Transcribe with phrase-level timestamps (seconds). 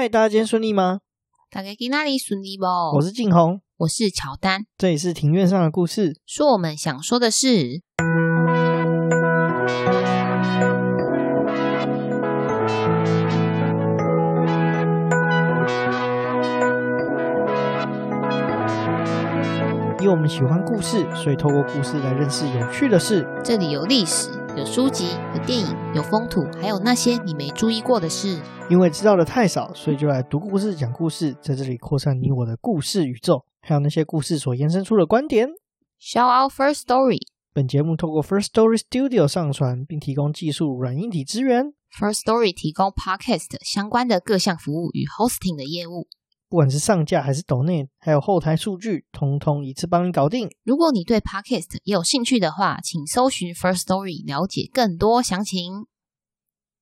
[0.00, 1.00] 嗨，大家今天顺利吗？
[1.50, 2.64] 大家今哪里顺利不？
[2.94, 7.82] 我是静红，我是乔丹，这里是庭院上的故事，说我们想说的事。
[20.00, 23.26] 因为我们喜欢故事，所以透过故事来认识有趣的事。
[23.42, 25.04] 这里有历史，有书籍，
[25.36, 28.42] 有电影，有风土，还有那些你没注意过的事。
[28.68, 35.48] 因为知道的太少，所以就来读故事、讲故事，在这里扩散你我的故事宇宙，还有那些故事所延伸出的观点。
[36.00, 37.20] Shout out First Story。
[37.54, 41.72] 本节目透过 First Story Studio 上传，并提供技术软硬体支援。
[41.96, 46.08] First Story 提供 Podcast 相关的各项服务与 Hosting 的业务。
[46.50, 50.48] 不管是上架还是抖内，还有后台数据，通通一次帮你搞定。
[50.64, 55.84] 如果你对 Podcast 也有兴趣的话，请搜寻 First Story 了解更多详情。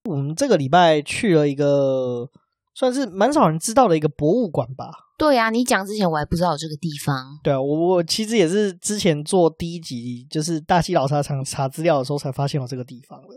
[0.09, 2.30] 我们这个礼拜去了一个
[2.77, 4.89] 算是蛮少人知道的一个博物馆吧？
[5.19, 7.36] 对啊，你讲之前我还不知道有这个地方。
[7.42, 13.28] 对啊，我我其实也是之前做第一集就是大溪老茶厂查资料的时候才发现有这个地方的。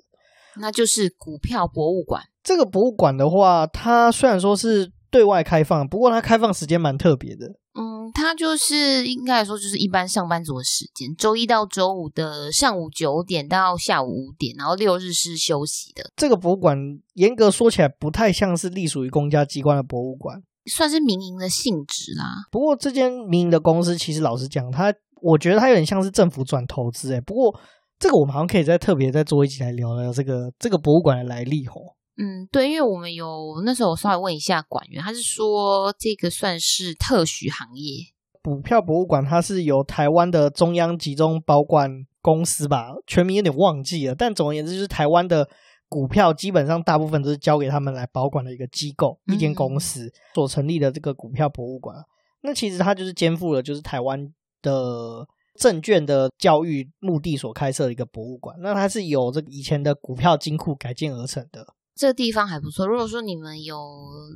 [0.58, 2.22] 那就是股票博物馆。
[2.44, 4.92] 这个博物馆的话，它虽然说是。
[5.12, 7.48] 对外开放，不过它开放时间蛮特别的。
[7.80, 16.12] 嗯，它就是应该来说就是一般上班族的时间，周一到周五的上午九点到下午五点，然后六日是休息的。
[16.16, 16.78] 这个博物馆
[17.14, 22.26] 严格说起来不太像是隶属于公家机关的博物馆，算是民营的性质啦。
[22.52, 27.22] 不过这间民营的公司其实老实讲，它我觉得它有点像是政府转投资诶。
[27.22, 27.58] 不过
[27.98, 31.96] 这个我们好像可以再特别再做一集来聊聊这个这个博物馆的来历吼。
[32.22, 38.04] 嗯，对，因为我们有那时候我稍微问一下馆员，他是说这个算是特许行业。
[38.42, 45.48] 股票博物馆它是由台湾的中央集中保管公司吧，全名有点忘记了，但总而言之就是台湾的
[45.88, 51.98] 股票基本上大部分都是交给他们来保管的一个机构，一间公司所成立的这个股票博物馆。
[51.98, 52.06] 嗯、
[52.44, 54.30] 那其实它就是肩负了就是台湾
[54.62, 55.26] 的
[55.58, 58.58] 证券的教育目的所开设的一个博物馆。
[58.62, 61.66] 那它是由这个以前的股票金库改建而成的。
[62.00, 62.88] 这个地方还不错。
[62.88, 63.78] 如果说你们有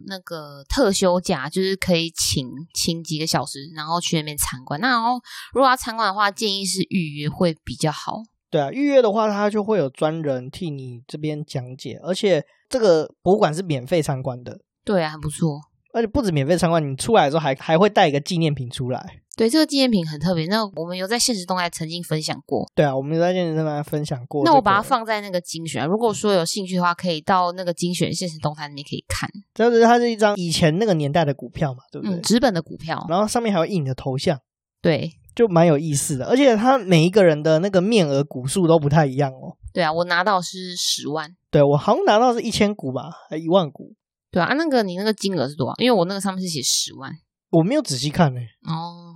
[0.05, 4.77] 那个特休假，就是可以请请几个小时，然后去那边参观。
[4.81, 5.13] 那然后
[5.53, 8.21] 如果要参观的话，建议是预约会比较好。
[8.49, 14.59] 对啊，预约的话，他就会有专人替你这边讲解，而且这个博物馆是免费参观的。
[14.83, 15.61] 对啊，很不错。
[15.93, 19.19] 而且不止免费参观，你出来的时候还还会带一个纪念品出来。
[19.35, 20.45] 对，这个纪念品很特别。
[20.45, 22.69] 那我们有在现实动态曾经分享过。
[22.75, 24.43] 对啊，我们有在现实动态分享过。
[24.45, 25.87] 那我把它放在那个精选。
[25.87, 29.27] 如果说有兴趣的话，可以到那个精选现实动态里面可以看。
[29.55, 32.15] 就是它是一张以前那个年代的股票嘛，对不对？
[32.15, 33.03] 嗯，纸本的股票。
[33.09, 34.37] 然后上面还有印你的头像。
[34.83, 36.25] 对，就蛮有意思的。
[36.27, 39.57] 而且它每一个人的那个面额股数都不太一样哦。
[39.73, 41.31] 对啊，我拿到是十万。
[41.49, 43.95] 对，我好像拿到是一千股吧，还一万股。
[44.33, 45.73] 对啊，那个你那个金额是多少？
[45.77, 47.11] 因为我那个上面是写十万。
[47.51, 48.41] 我没有仔细看呢。
[48.63, 49.13] 哦。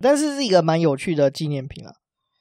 [0.00, 1.90] 但是是一个蛮有趣的纪念品啊。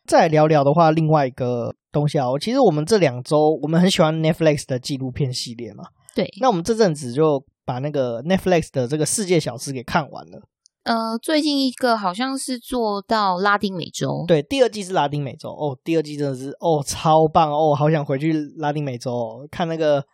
[0.07, 5.85] 再聊聊的话，另外一个东西啊，其实我们这两周我们很喜欢 Netflix 的纪录片系列嘛。
[6.13, 6.31] 对。
[6.39, 10.39] 那我们这阵子就把那个 Netflix 的这个世界小吃给看完了。
[10.83, 14.23] 呃，最近一个好像是做到拉丁美洲。
[14.27, 20.05] 对，第二季是拉丁美洲哦，第二季真的是哦超棒哦，好想回去拉丁美洲哦，看那个。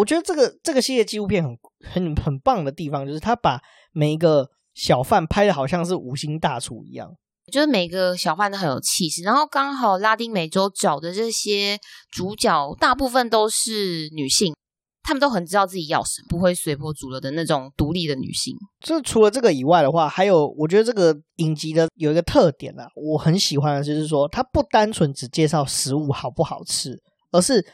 [0.00, 1.56] 我觉得这个这个系列纪录片很
[1.92, 3.60] 很很棒的地方，就是他把
[3.92, 4.48] 每一个。
[4.72, 7.10] 小贩拍的好像是五星大厨一样，
[7.52, 9.22] 就是每个小贩都很有气势。
[9.24, 11.76] 然后刚好拉丁美洲找的这些
[12.10, 14.54] 主角大部分都是女性，
[15.02, 18.54] 她们都很知道自己要什么，不会随波逐流的那种独立的女性。
[18.78, 26.96] 就除了这个以外的话，还有我觉得这个影集的有一个特点啊，我很喜欢的就是说，它不单纯只介绍食物好不好吃，
[27.32, 27.66] 而是。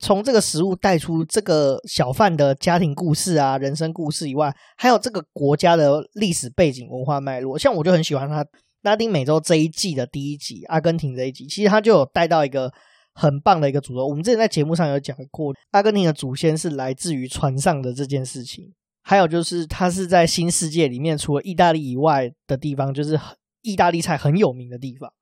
[0.00, 7.58] 从这个食物带出这个小贩的家庭故事啊、人生故事以外，还有这个国家的历史背景、文化脉络。
[7.58, 8.44] 像我就很喜欢他
[8.82, 12.72] 拉丁美洲这一季的第一集，阿根廷这一集，其实他就有带到一个
[13.12, 14.06] 很棒的一个主轴。
[14.06, 18.72] 我们之前在节目上有讲过，阿根廷的祖先是来自于船上的这件事情。
[19.02, 23.20] 还有就是，他是在新世界里面，除了意大利以外的地方，就是
[23.60, 25.12] 意大利菜很有名的地方。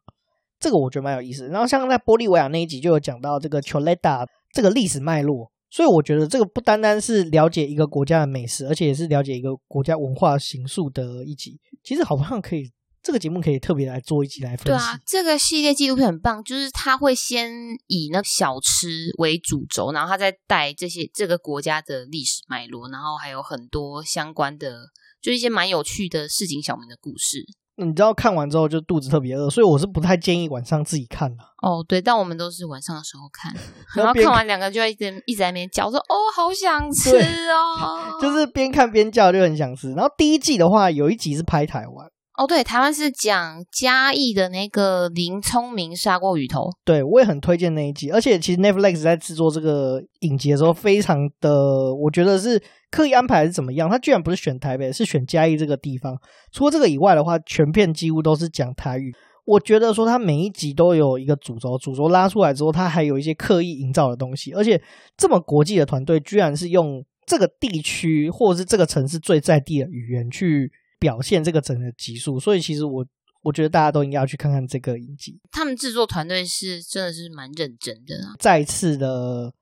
[0.61, 1.49] 这个我觉得蛮有意思。
[1.49, 4.25] 然后像在玻利维亚那一集，就有讲到这个 Choleta。
[4.53, 11.61] 这个历史脉络，所以我觉得这个不单单是了解一个国家的美食，而且也是了解一个国家文化形塑的一集。
[11.85, 12.71] 其实好像可以，
[13.03, 14.65] 这个节目可以特别来做一集来分析。
[14.67, 17.53] 对啊，这个系列纪录片很棒，就是他会先
[17.87, 24.89] 以那小吃为主轴，然后他再带这些这个国家的历史脉络，然后还有很多相关的，
[25.23, 27.47] 就一些蛮有趣的市井小民的故事。
[27.79, 31.43] 你知道看完之后就肚子特别饿，所以我是不太建议晚上自己看的。
[31.63, 33.53] 哦，对，但我们都是晚上的时候看，
[33.95, 37.17] 然后看完两个就一直一直在那边叫说：“哦，好想 吃
[37.51, 39.93] 哦！”就是边看边叫，就很想吃。
[39.93, 42.09] 然后第一季的话，有一集是拍台湾。
[42.39, 48.13] 哦，对，台湾是讲嘉义的那个林聪明砂锅鱼头，对，我也很推荐那一集。
[48.13, 52.63] 而且其实 Netflix 在制作这个影集的时候，非常的，我觉得是
[52.93, 53.91] 刻意安排还是怎么样？
[53.91, 56.17] 他居然不是选台北，是选嘉义这个地方。
[56.53, 59.13] 除了这个以外的话，全片几乎都是讲台语。
[59.45, 64.53] 我觉得说他每一集都有一个主轴，主轴拉出来之后，他还有一些刻意营造的东西。
[64.53, 64.81] 而且
[65.17, 70.71] 这么国际的团队，居然是用这个地区或者是这个城市最在地的语言去。
[70.99, 73.07] 表现这个整个集数，所以其实我
[73.43, 75.41] 我觉得大家都应该要去看看这个影集。
[75.53, 79.55] 他们制作团队是真的是蛮认真的啊，再次的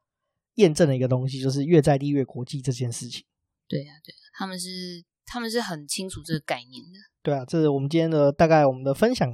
[0.54, 3.24] 验证了一个东西，就是越在地越国际这件事情。
[3.68, 6.98] 对啊，对啊，他们是他们是很清楚这个概念的。
[7.22, 9.30] 对啊，这是我们今天的大概我们的分享，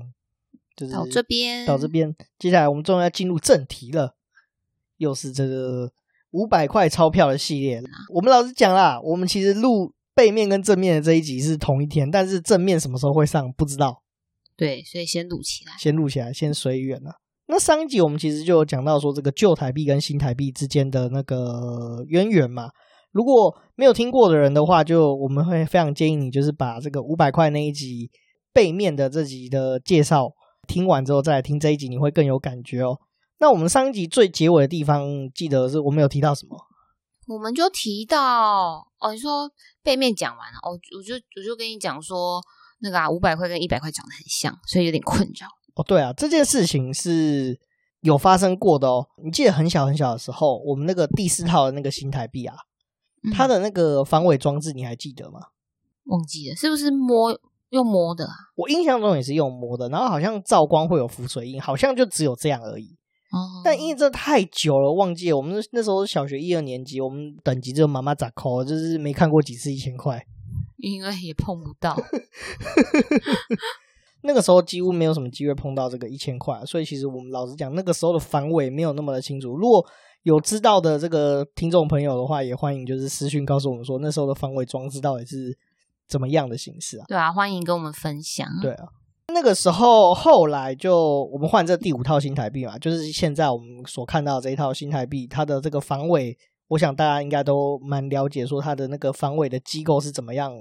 [0.75, 4.17] 就是到这边到这边，接下来我们终于要进入正题了，
[4.97, 5.93] 又是这个
[6.33, 7.81] 五百块钞票的系列。
[8.09, 9.95] 我们老实讲啦，我们其实录。
[10.15, 14.03] 背面跟正面的这一集是同一天，但是正面什么时候会上不知道。
[14.57, 17.15] 对，所以先录起来，先录起来，先随缘啊。
[17.47, 22.71] 那上一集我们其实就有讲到说这个旧台币跟新台币之间的那个渊源嘛。
[23.11, 28.11] 如果没有听过的人的话，就我们会非常建议你就是把这个五百块那一集
[28.53, 30.31] 背面的这集的介绍
[30.67, 32.99] 听完之后再来听这一集，你会更有感觉哦。
[33.41, 35.05] 那我们上一集最结尾的地方，
[35.35, 36.57] 记得是我们有提到什么？
[37.29, 39.51] 我们就提到哦，你说
[39.83, 42.43] 背面讲完了哦，我就我就跟你讲说，
[42.81, 45.85] 那个啊，五百块跟一百块长得很像，所以有点困扰哦。
[45.87, 47.59] 对啊，这件事情是
[48.01, 49.07] 有发生过的哦。
[49.25, 52.57] 你记得很小很小的时候，我们那个第四套的那个新台币啊，
[53.23, 55.41] 嗯、它的那个防伪装置你还记得吗？
[56.07, 57.39] 忘记了，是不是摸
[57.71, 58.35] 用摸的啊？
[58.57, 62.99] 我印象中也是用摸的，然后好像照光会有浮水印，好像就只有这样而已。
[63.65, 65.37] 但因为这太久了，忘记了。
[65.37, 70.25] 我们那时候小学一二年级，我们等级只有妈妈咋抠，就是没看过几次一千块，
[70.79, 71.97] 因为也碰不到。
[74.25, 79.57] 那个时候几乎没有什么机会碰到这个一千块，所以其实我们老实讲，那个时候的防伪没有那么的清楚。
[79.57, 79.85] 如果
[80.23, 85.57] 有知道的这个听众朋友的话，也欢迎就是私讯告诉我们说，那时候的防伪装置到底是
[86.07, 87.05] 怎么样的形式啊？
[87.09, 88.47] 对啊，欢迎跟我们分享。
[88.61, 88.87] 对啊。
[89.29, 96.37] 那个时候，后来就我们换这第五套新台币嘛，就是现在我们所看到的这一套新台币，它的这个防伪，
[96.69, 100.53] 我想大家应该都蛮了解，说它的那个防伪的机构是怎么样。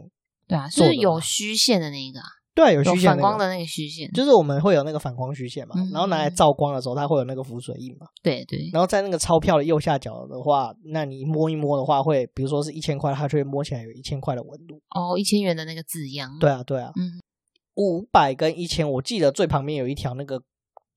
[0.48, 2.26] 对啊，是有虚线的那一个啊。
[2.54, 8.06] 对，有虚线、那个、反光的那个虚线，就是我们会有那个反光虚线嘛，嗯、然后拿来照光的时候，它会有那个浮水印嘛。
[8.22, 8.70] 对对。
[8.74, 14.82] 然后在那个钞票的右下角的话，那你摸一摸的话，会比如说是一千块，它就会摸起来有一千块的纹路。
[14.90, 16.30] 哦，一千元的那个字样。
[16.42, 16.92] 对啊，对啊。
[16.98, 17.22] 嗯。
[17.76, 20.42] 五百跟一千，我记得最旁边有一条那个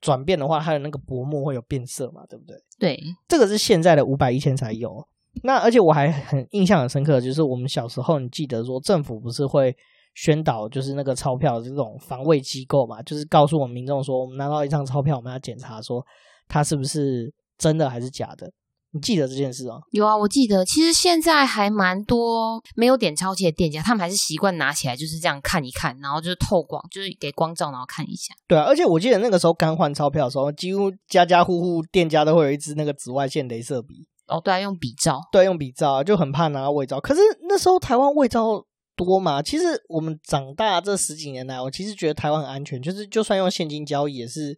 [0.01, 2.57] 转变的话，它的那个薄膜会有变色嘛，对不对？
[2.79, 5.07] 对，这个是现在的五百一千才有。
[5.43, 9.75] 那而且我还很印象很深刻，就是我们小时候，你记得说政府不是会
[10.15, 16.05] 宣导，就是那个钞票的这种防卫机构嘛，就是告诉我们民众说，我们拿到一张钞票，我们要检查说
[16.47, 18.51] 它是不是真的还是假的。
[18.95, 19.77] 你记得这件事啊？
[19.91, 20.65] 有啊，我记得。
[20.65, 28.33] 其实现在还蛮多没有点钞机的店家，他们还是习惯拿起来就是这样看一看，然后就是透光，就是给光照，然后看一下。
[28.47, 34.07] 对啊，而且我记得那个时候刚换钞票的时候，几乎家家户户店家都会有一支那个紫外线镭射笔。
[34.29, 35.19] 哦，对啊，用笔照。
[35.33, 37.01] 对，用笔照，就很怕拿到伪造。
[37.01, 38.65] 可是那时候台湾伪造
[38.95, 39.43] 多嘛？
[39.43, 44.57] 其实我们长大这十几年来，我其实觉得台湾很安全，就是就算用现金交易也是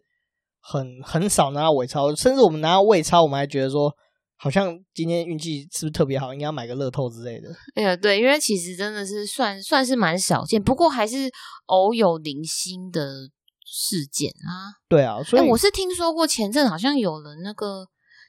[0.59, 3.91] 很很少拿到伪钞，甚至我们拿到伪钞，我们还觉得说。
[4.39, 6.33] 好像今天运气是不是特别好？
[6.33, 7.49] 应该要买个乐透之类的。
[7.75, 11.31] 哎呀，对，因为其实真的是算算是蛮少见，不过还是
[11.65, 13.29] 偶有零星的
[13.65, 14.77] 事件啊。
[14.87, 17.87] 对啊，所以我是听说过前阵好像有了那个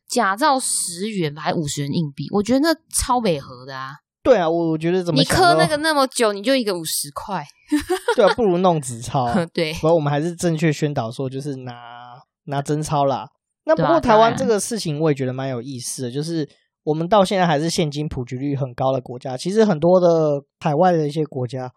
[0.09, 3.91] 假造十元吧，还五十元硬币，我觉得那超违和的啊。
[4.23, 7.45] 对啊，我我觉得怎么你刻那个那么久，你就一个五十块，
[8.17, 9.29] 对啊，不如弄纸钞。
[9.53, 11.75] 对，不过我们还是正确宣导说，就是拿
[12.45, 13.27] 拿真钞啦。
[13.69, 16.49] 那不过台湾这个事情我也觉得蛮有意思的，就是
[16.85, 19.37] 我们到现在还是现金普及率很高的国家。
[19.37, 21.71] 其实很多的海外的一些国家，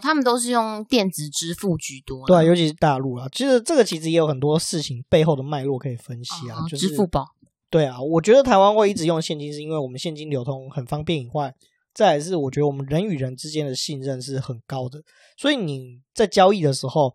[0.00, 2.26] 他们都是用电子支付居多。
[2.26, 3.26] 对啊，尤其是大陆啊。
[3.32, 6.60] 其实这个其实也有很多事情背后的脉络可以分析啊。
[6.68, 7.24] 就是支付宝。
[7.70, 11.54] 对啊，我觉得台湾会一直用现金，是因为我们现金流通很方便以外，
[11.94, 15.00] 再来是我觉得我们人与人之间的信任是很高的。
[15.38, 17.14] 所以你在交易的时候。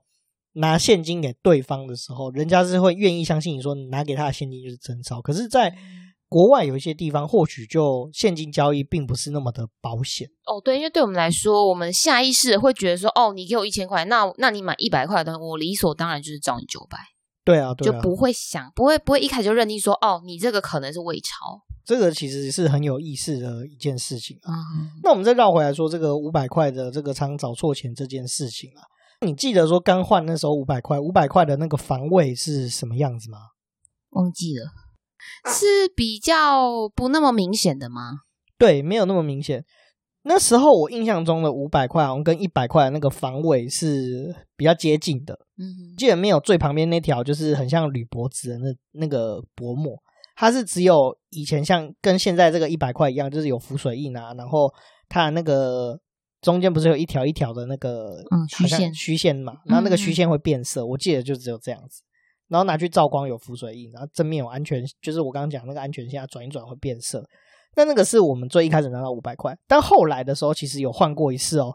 [0.53, 5.21] 拿现金给对方的时候，人家是会愿意相信你说你拿给他的现金就是真钞。
[5.21, 5.75] 可是，在
[6.27, 10.27] 国外有一些地方或许就现金交易并不是那么的保险。
[10.45, 16.97] 哦，对，因为对我们来说，我们下意识会觉得说，哦，你给我一千块，那那你买一百块的，我理所当然就是找你九百。
[17.45, 21.61] 对啊，对啊，就不会想，不会不会一开始就认定说，哦，你这个可能是伪钞。
[21.85, 24.53] 这个其实是很有意思的一件事情啊。
[24.53, 28.81] 嗯，那我们再绕回来说这个五百块的这个常常找错钱这件事情啊，
[29.23, 33.37] 你记得说刚换那时候五百块，五百块的那个防伪是什么样子吗？
[34.09, 34.65] 忘记了，
[35.51, 38.19] 是比较不那么明显的吗？
[38.57, 39.63] 对，没有那么明显。
[40.25, 45.37] 那时候我印象中的五百块好像跟一百块的那个防伪是比较接近的。
[45.57, 50.01] 嗯，记得没有最旁边那条就是很像铝箔纸的那那个薄膜。
[50.35, 54.73] 它是只有以前像跟现在这个一百块一样，就是有浮水印啊，然后
[55.09, 55.99] 它的那个
[56.43, 62.03] 中间不是有一条一条的那个嗯虚线虚线嘛，然后那个虚线会变色，我记得就只有这样子，
[62.49, 67.23] 然后拿去照光有浮水印，然后正面有安全，就是我刚刚讲那个安全线，转一转会变色。
[67.73, 71.73] 但那个是我们最一开始拿到五百块，但后来的时候其实有换过一次哦，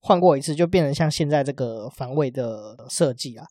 [0.00, 3.46] 换过一次就变成像现在这个防伪的设计啊。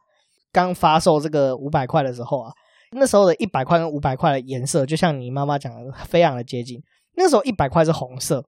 [0.51, 2.51] 刚发售这个五百块的时候啊。
[2.91, 6.81] 那时候的一百块跟五百块的颜色，就像你妈妈讲的，非常的接近。
[7.17, 8.41] 那时候一百块是红色，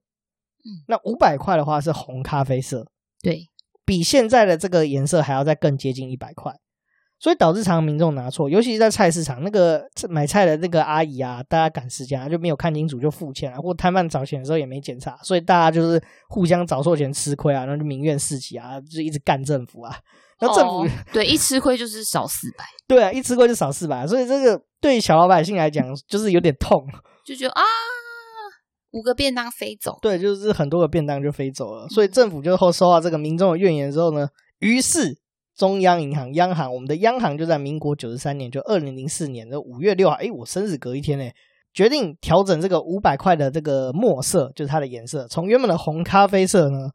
[0.66, 2.86] 嗯，那五百块的话是红咖啡色，
[3.22, 3.48] 对，
[3.86, 6.54] 比现在的这个颜色还要再更接近一百块，
[7.20, 19.96] 所以导致常常民众拿错，尤其是在菜市场，那个买菜的那个阿姨啊，大家赶时间啊就没有看清楚就付钱啊，或摊贩找钱的时候也没检查，所以大家就是互相找错钱吃亏啊，然后就民怨四起啊，就一直干政府啊。
[20.42, 26.88] 那政府、哦、对一吃亏就是少四百，对啊，一吃亏就少四百，所以这个对小老百姓来讲就是有点痛，
[27.26, 27.62] 就觉得啊，
[28.92, 34.28] 五个便当飞走，对，就是很多个便当就飞走了，所以政府就后收到这个民众的怨言之后呢，
[34.60, 35.18] 于是
[35.56, 41.26] 中央银行央行，我们的央行就在民国九十三年，就二零零四年的五月六号，哎，我生日隔一天呢，
[41.74, 46.90] 决定调整这个五百块的这个墨色，就是它的颜色，从原本的红咖啡色呢。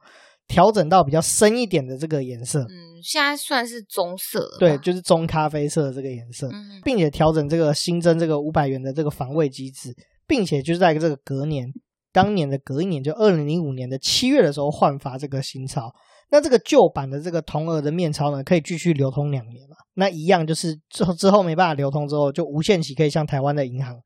[0.47, 9.97] 调整到比较深一点的这个颜色，嗯，现在算是棕色了，对，就是棕咖啡色的这个颜色，嗯，并且调整这个新增这个五百元的这个防卫机制，
[10.27, 11.67] 并且就在这个隔年，
[12.15, 15.93] 当年的隔一年，就二零零五年的七月的时候换发这个新钞，
[16.31, 23.97] 那这个旧版的这个铜额的面钞呢，可以继续流通两年嘛，那一样就是之后之后没办法流通之后，就无限期可以向台湾的银行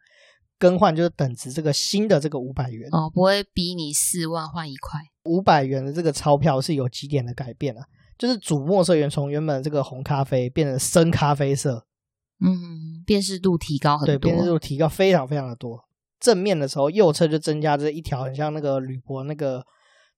[0.58, 4.98] 更换，就是等值这个新的这个五百元哦，不会比你四万换一块。
[5.24, 7.82] 五百元的这个钞票是有几点的改变啊？
[8.16, 11.84] 就是主墨色原从原本这个红咖啡变成深咖啡色，
[12.42, 15.78] 嗯，辨识度提高很多，对，辨识度提高非常非常的多。
[16.20, 19.64] 正面的时候，右侧就增加这一条很像那个铝箔那个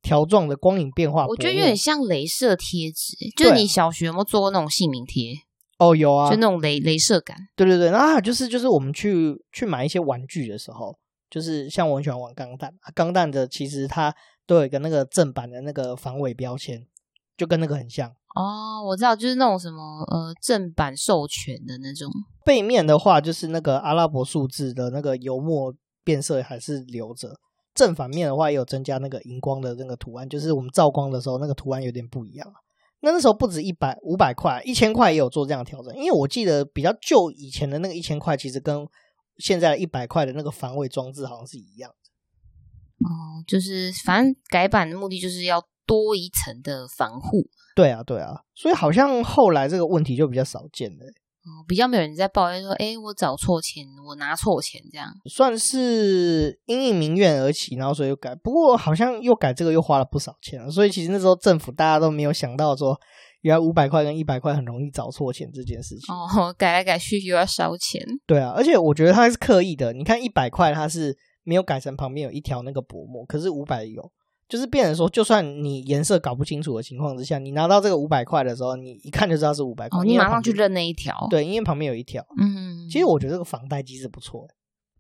[0.03, 5.35] 条状的光影变化，我觉得有点像镭射贴纸，就是你小学有没有做过那种姓名贴？
[5.79, 7.37] 哦，有啊，就那种镭镭射感。
[7.57, 10.99] 对对对，那就是就是我们去去买一些玩具的时候，
[11.31, 14.15] 就是像我很喜欢玩钢弹，钢弹的其实它。
[14.47, 16.85] 都有一个那个正版的那个防伪标签，
[17.37, 18.83] 就跟那个很像哦。
[18.85, 22.11] 我知道，就是那种什么呃正版授权的那种。
[22.45, 25.73] 背面的话，就是那个阿拉伯数字的那个油墨
[26.05, 27.39] 变色还是留着。
[27.73, 32.53] 正反面的话，也有增加那个荧光的那个图案，就是我们照光的时候，那个图案有点不一样。
[33.03, 35.95] 那那时候不止一百五百块，一千块也有做这样调整。
[35.97, 38.87] 因为我记得比较旧以前的那个一千块，其实跟
[39.39, 41.91] 现在一百块的那个防伪装置好像是一样。
[41.91, 47.49] 哦，就是反正改版的目的就是要多一层的防护。
[47.75, 51.07] 对啊，对啊，所以好像后来这个问题就比较少见了。
[51.43, 55.09] 哦，比较没有人在抱怨说，哎，我找错钱，我拿错钱这样。
[55.25, 58.35] 算是因应民怨而起，然后所以又改。
[58.35, 62.99] 不过好像又改这个又花了不少钱，所以其实那时候政府大家都没有想到说，
[63.41, 66.15] 原来五百块跟一百块很容易找错钱这件事情。
[66.15, 68.01] 哦， 改来改去又要烧钱。
[68.27, 69.93] 对啊，而且我觉得他是刻意的。
[69.93, 71.17] 你看一百块，他是。
[71.43, 74.13] 没有改成旁边有一条那个薄膜，可是五百有，
[74.51, 80.01] 就是变成说，就算你颜色搞不清楚的情况之下，你拿到这个五百块的时候，你一看就知道是五百块。
[80.01, 81.29] 哦，你马上去认那一条。
[81.31, 82.27] 对，因为旁边有一条。
[82.37, 84.49] 嗯，其实我觉得这个房贷机制不错，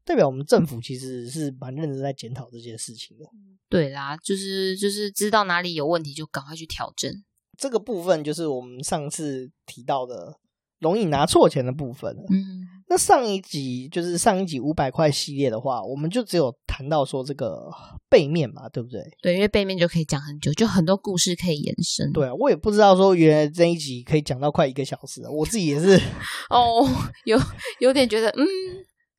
[0.04, 3.24] 代表我们政府其实是蛮认真在检讨这件事情的。
[3.68, 7.12] 对啦，就是就是知道哪里有问题就赶快去调整。
[7.58, 10.36] 这个部分就是我们上次提到的
[10.80, 12.14] 容易拿错钱的部分。
[12.30, 12.66] 嗯。
[12.92, 17.70] 那上一集就是上一集五百块系列的话，我们就只有谈到说这个
[18.08, 19.00] 背面嘛，对不对？
[19.22, 22.10] 对，因为背面就可以讲很久，就很多故事可以延伸。
[22.10, 25.96] 对啊，我也不知道说原来这一集可以讲到快一个小时，我自己也是
[26.50, 26.84] 哦，
[27.26, 27.38] 有
[27.78, 28.44] 有点觉得嗯，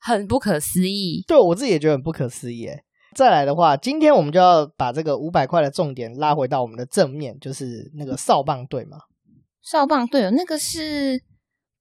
[0.01, 1.23] 很不可思议。
[1.25, 2.65] 对，我自己也觉得很不可思议。
[2.67, 2.77] 哎，
[3.15, 8.97] 再来的话，今天我们就要把这个五百块的重点拉回到我们的正面，就是那个扫棒队嘛。
[9.63, 11.23] 扫棒队哦，那个是。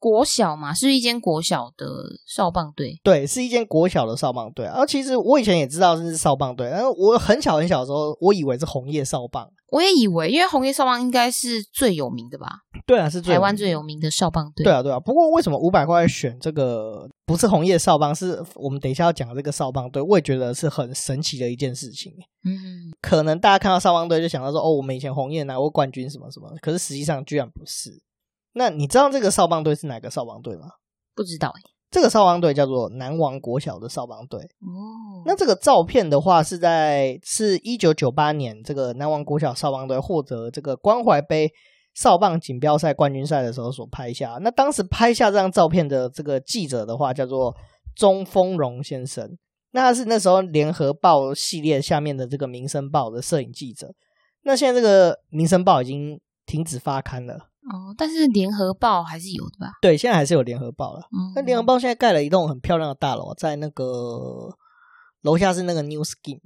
[0.00, 1.86] 国小嘛，是一间国小的
[2.26, 2.98] 少棒队。
[3.04, 4.64] 对，是一间国小的少棒队。
[4.64, 9.48] 然后其实我以前也知道这是少棒队，然后我很小很小的时候，我以为是红叶少棒。
[9.68, 12.48] 我也以为，因为红叶少棒应该是最有名的吧？
[12.86, 14.64] 对啊，是最台湾最有名的少棒队。
[14.64, 14.98] 对啊，对啊。
[14.98, 20.02] 不过为什么五百块选这个不是红叶少棒，是我们等一下要讲的这个少棒队？
[20.02, 22.12] 我也觉得是很神奇的一件事情。
[22.44, 28.02] 嗯，可能大家看到少棒队就想到说，哦，我们以前红叶拿过冠军什么什么，可是实际上居然不是。
[28.52, 30.66] 那你知道这个少棒队是哪个少棒队吗？
[31.14, 31.60] 不知道哎。
[31.90, 34.38] 这个少棒队叫做南王国小的少棒队。
[34.40, 35.22] 哦。
[35.26, 41.50] 那这个照片的话，是在是一九九八年，这个南王国小少棒队获得这个关怀杯
[41.94, 44.38] 少棒锦标赛冠军赛的时候所拍下。
[44.40, 47.52] 那当时拍下这张照片的这个记者的话，叫做
[47.96, 49.36] 钟丰荣先生。
[49.72, 53.92] 那他是那时候联合报系列下面的这个民生报的摄影记者。
[54.42, 57.49] 那现在这个民生报已经停止发刊了。
[57.72, 59.72] 哦，但是联合报还是有的吧？
[59.82, 61.00] 对，现在还是有联合报了。
[61.12, 63.84] 嗯，那联合报现在盖了一栋很漂亮的大楼，在那个
[65.22, 66.40] 楼下是那个 New Skin，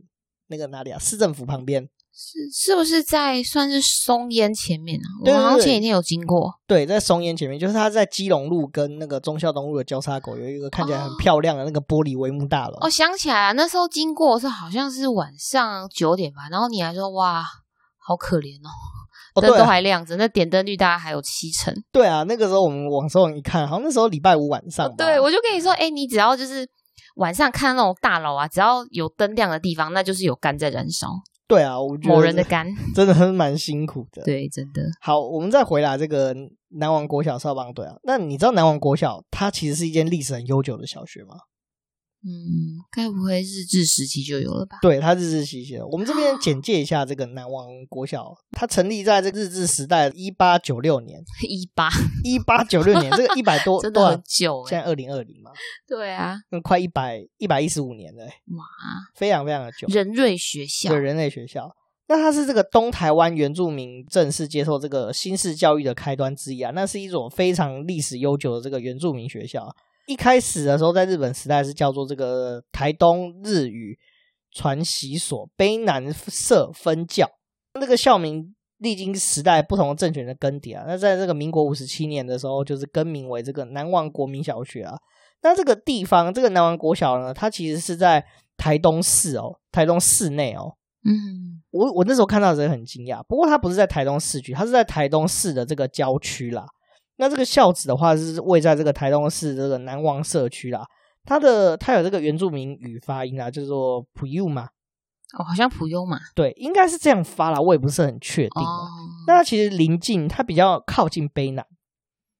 [0.48, 0.98] 那个哪里啊？
[0.98, 1.88] 市政府旁边。
[2.16, 5.08] 是是不是在算是松烟前面啊？
[5.24, 6.54] 我好像前几天有经过。
[6.64, 12.78] 对，在松烟前面，就是它在基隆路跟那个忠孝东路的交叉口，有一个看起来很漂亮的那个玻璃帷幕大楼。
[12.82, 17.44] 我、哦、想起来了，那时候经过是好像是晚上九点吧，然后你还说哇，
[17.98, 18.70] 好可怜哦。
[19.40, 21.74] 灯都还亮着，那点灯率大概还有七成。
[21.92, 24.94] 对啊，那个时候我们往上一看，好像那时候礼拜五晚上。
[24.96, 26.68] 对，我就跟你说，哎，你只要就是
[27.16, 31.08] 晚上看那种大楼啊，只要有灯亮的地方，那就是有肝在燃烧。
[31.46, 34.22] 对啊，我觉得某人的肝 真的很蛮辛苦的。
[34.24, 34.82] 对，真的。
[35.00, 36.34] 好，我们再回来这个
[36.78, 41.36] 南王国小少棒队啊，那你知道南王国小它其实是一间历史很悠久的小学吗？
[42.26, 44.78] 嗯，该不会日治时期就有了吧？
[44.80, 45.78] 对，它日治时期。
[45.90, 51.22] 我们这边简介一下这个南王国小，它成立在这个日治时代，一八九六年。
[51.46, 51.90] 一八
[52.24, 54.70] 一八九六年，这个一百多， 真的很久、欸。
[54.70, 55.50] 现在二零二零嘛？
[55.86, 58.28] 对啊，快一百一百一十五年了、欸。
[58.28, 58.64] 哇，
[59.14, 59.86] 非常非常的久。
[59.88, 61.76] 人瑞学校，对，人类学校。
[62.08, 66.70] 那它是这个东台湾原住民正式接受这个新式教育的开端之一啊。
[66.74, 69.74] 那是一种非常历史悠久的这个原住民学校。
[70.06, 73.98] 一开始的时候，在日本时代是叫做这个台东日语
[74.52, 77.28] 传习所卑南社分教，
[77.80, 80.84] 那个校名历经时代不同的政权的更迭啊。
[80.86, 84.94] 那在这个民国五十七年的时候，就是更名为这个南王国民小学啊。
[85.42, 88.24] 那这个地方，这个南王国小呢，它其实是在
[88.56, 90.74] 台东市哦，台东市内哦。
[91.06, 96.66] 嗯，我我那时候看到的时候很惊讶，不过它不是在台东市区，它是在台东市的这个郊区啦。
[97.16, 100.84] 那这个孝子的话是位在这个台东市这个南王社区啦，
[101.24, 104.68] 它的它有这个原住民语发音啊，叫做普悠嘛，
[105.38, 108.62] 哦，好像普悠嘛，对，应该是这样发啦，我也不是很确定。
[108.62, 108.88] 哦，
[109.26, 111.64] 那它其实临近，它比较靠近卑南，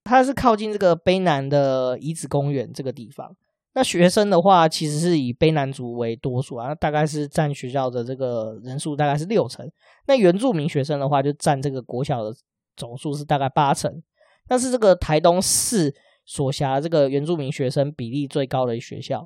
[0.03, 3.35] 它是靠近这个卑南的遗址公园这个地方。
[3.77, 9.69] 那学生的话，其实是以卑南族为多数啊，大概是占学校的这个人数大概是六成。
[10.07, 12.33] 那原住民学生的话，就占这个国小的
[12.77, 14.03] 总数是大概八成。
[14.49, 19.21] 但是这个台东市所辖这个原住民学生比例最高的学校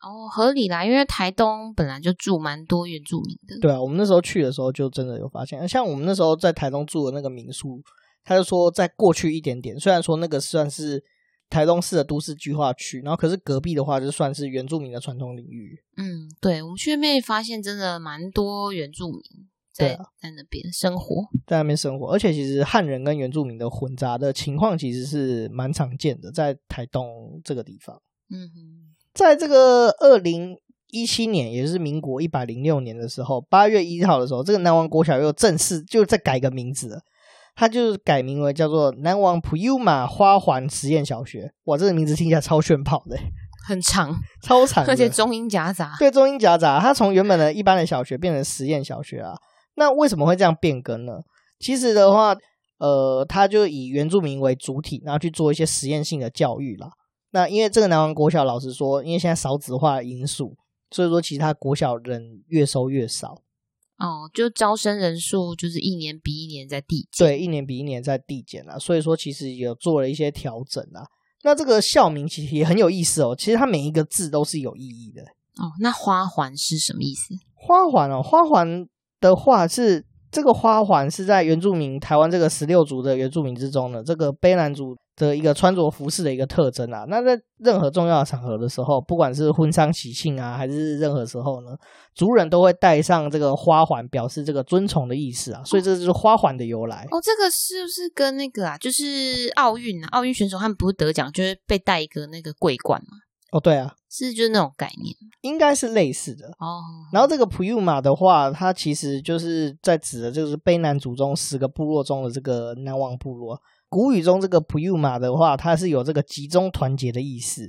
[0.00, 3.58] 哦，合理啦，因为台东本来就住蛮多原住民的。
[3.60, 7.82] 对啊，我们那时候去的时候就真的有发现，像我们那时候在台东住的那个民宿，
[8.22, 11.02] 他就说在过去一点点，虽然说那个算是
[11.50, 15.82] 台东市的都市计划区，然后可是隔壁的话就算是原住民的传统领域。
[15.96, 19.20] 嗯，对，我们去那边发现真的蛮多原住民。
[19.78, 28.00] 对，在那边生活，在那边生活，而且其实汉人跟原住民的混杂的情况其实是蛮常见的，在台东这个地方。
[28.30, 28.58] 嗯哼，
[29.14, 30.56] 在这个二零
[30.90, 37.00] 一七年，也就是民国一百零六年的时候，八月一号的时候，这个南王国小又正式就再改个名字了，
[37.54, 41.52] 它就是改名为叫做南王普悠玛花环实验小学。
[41.64, 43.16] 哇，这个名字听起来超炫炮的，
[43.68, 45.94] 很长，超长， 而且中英夹杂。
[45.98, 49.34] 对，中英夹杂，它从原本的一般的小学变成实验小学啊。
[49.78, 51.20] 那为什么会这样变更呢？
[51.58, 52.36] 其实的话，
[52.78, 56.90] 呃，他就以原住民为主体，然后去做一些实验性的教育啦。
[57.30, 60.56] 那因为这个南王国小，老实说，因为现在少子化的因素，
[60.90, 63.42] 所以说其他国小人越收越少。
[63.98, 67.26] 哦，就招生人数就是一年比一年在递减。
[67.26, 68.78] 对，一年比一年在递减啦。
[68.78, 71.04] 所以说其实有做了一些调整啦。
[71.42, 75.22] 那这个校名其实也很有意思哦，其实它每一个字都是有意义的。
[75.56, 77.34] 哦，那花环是什么意思？
[77.54, 78.88] 花环哦，花环。
[79.20, 87.04] 的话是这个花环是在原住民台湾这个十六族的原住民之中呢，这个卑南族的一个穿着服饰的一个特征啊。
[87.08, 91.70] 那在任何重要的场合的时候，不管是婚丧喜庆啊，还是任何时候呢，
[92.14, 95.62] 族人都会戴上这个花环，表示这个尊崇的意思啊。
[95.64, 97.06] 所以这就是花环的由来。
[97.10, 103.16] 哦，这个是不是跟那个啊，就是奥运啊，奥运选手他们不是得奖，就是被戴一个那个桂冠吗？
[103.50, 106.82] 哦，对啊，是就是那种概念，应该是类似的哦。
[107.12, 113.58] 然后这个普悠玛的话，它其实就是在指的就是卑南族中十个部落中的这个南王部落。
[113.88, 117.64] 古语中这个普悠玛的话，它是有这个集中团结的意思。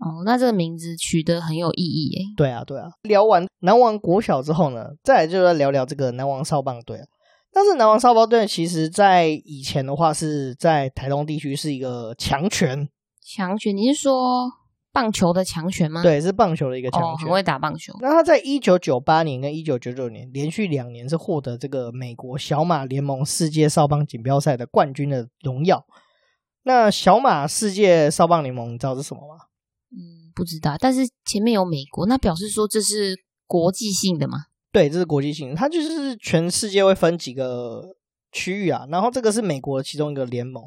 [0.00, 2.24] 哦，那这个名字取得很有意义诶。
[2.36, 2.88] 对啊，对啊。
[3.02, 6.98] 聊完南王国小之后呢，再来就要聊聊这个南王少棒队。
[7.52, 12.88] 但是南王少棒队其实在以前的话是在台东地区是一个强权。
[13.22, 14.50] 强权，你是说？
[14.96, 16.02] 棒球的强权吗？
[16.02, 17.10] 对，是棒球的一个强权。
[17.10, 17.92] 哦，很会打棒球。
[18.00, 25.84] 那他在一九九八年跟一九九九年连续两年是获得这个美国小马联盟世界少棒锦标赛的冠军的荣耀。
[26.62, 29.44] 那小马世界少棒联盟，你知道是什么吗？
[29.92, 30.78] 嗯，不知道。
[30.80, 33.14] 但是前面有美国，那表示说这是
[33.46, 34.38] 国际性的吗？
[34.72, 35.56] 对，这是国际性的。
[35.56, 37.84] 它就是全世界会分几个
[38.32, 40.64] 区域啊，然后这个是美国的其中一个联盟。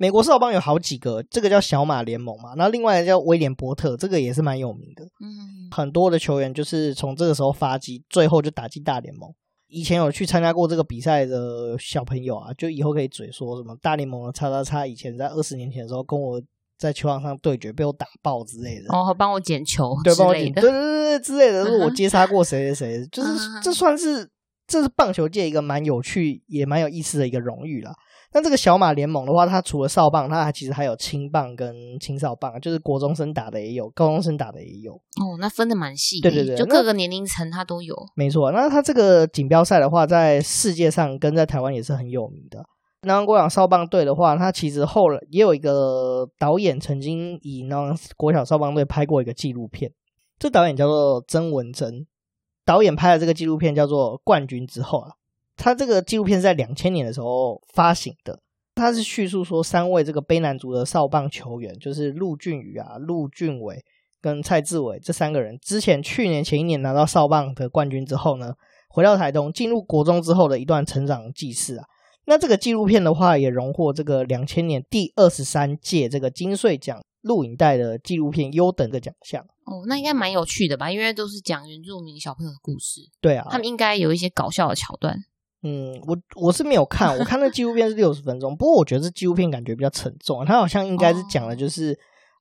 [0.00, 5.04] 美国少棒有好几个，这个叫小马联盟嘛，然后另外一个叫威廉波特，这个也是蛮有名的。
[5.20, 9.30] 嗯，很多的球员就是从这个时候发迹，最后就打进大联盟。
[9.68, 16.40] 以前有去参加过这个比赛的小朋友啊，就以后可以嘴说什么大联盟的叉叉叉，以前在二十年前的时候跟我
[16.78, 18.86] 在球场上对决，被我打爆之类的。
[18.88, 23.28] 哦，帮我捡球，对，帮我捡，对对对对之类的，是 我接杀过谁谁谁，就是
[23.62, 24.26] 这算是
[24.66, 27.92] 这是棒球界一个蛮有趣也蛮有意思的一个荣誉啦。
[28.32, 34.92] 那这个小马联盟的话，它除了少棒，它还其实还有青棒跟青少棒，就是国中生打的也有，高中生打的也有。
[34.92, 36.20] 哦，那分的蛮细。
[36.20, 37.96] 对对对，就各个年龄层它都有。
[38.14, 42.64] 没错，那它这个锦标赛的话，在世界上跟在台湾也是很有名的。
[43.02, 49.90] 南王国小少棒队的话，它其实后来也有一个导演曾经以南王国小少棒队拍过一个纪录片，
[50.38, 52.06] 这导演叫做曾文珍，
[52.64, 55.14] 导演拍的这个纪录片叫做《冠军之后》啊。
[55.62, 58.40] 他这个纪录片是在两千年的时候发行的，
[58.74, 63.84] 他是叙述说三位这个卑南族的少棒球员，就是陆俊宇啊、陆俊伟
[64.22, 68.54] 跟蔡志伟这三个人，之前去年前一年拿到少棒的冠军之后呢，
[68.88, 71.84] 回到台东进入国中之后的一段成长记事啊。
[72.24, 79.42] 那这个纪录片的话，也荣获这个两千年第二十三届这个金穗奖录影带的纪录片优等的奖项。
[79.66, 80.90] 哦，那应该蛮有趣的吧？
[80.90, 83.02] 因为都是讲原住民小朋友的故事。
[83.20, 85.18] 对啊，他们应该有一些搞笑的桥段。
[85.62, 91.92] 嗯，我我是没有看，我看那纪录片是六十分钟，不过我觉得这纪录片感觉比较沉重，它好像应该是讲的就是、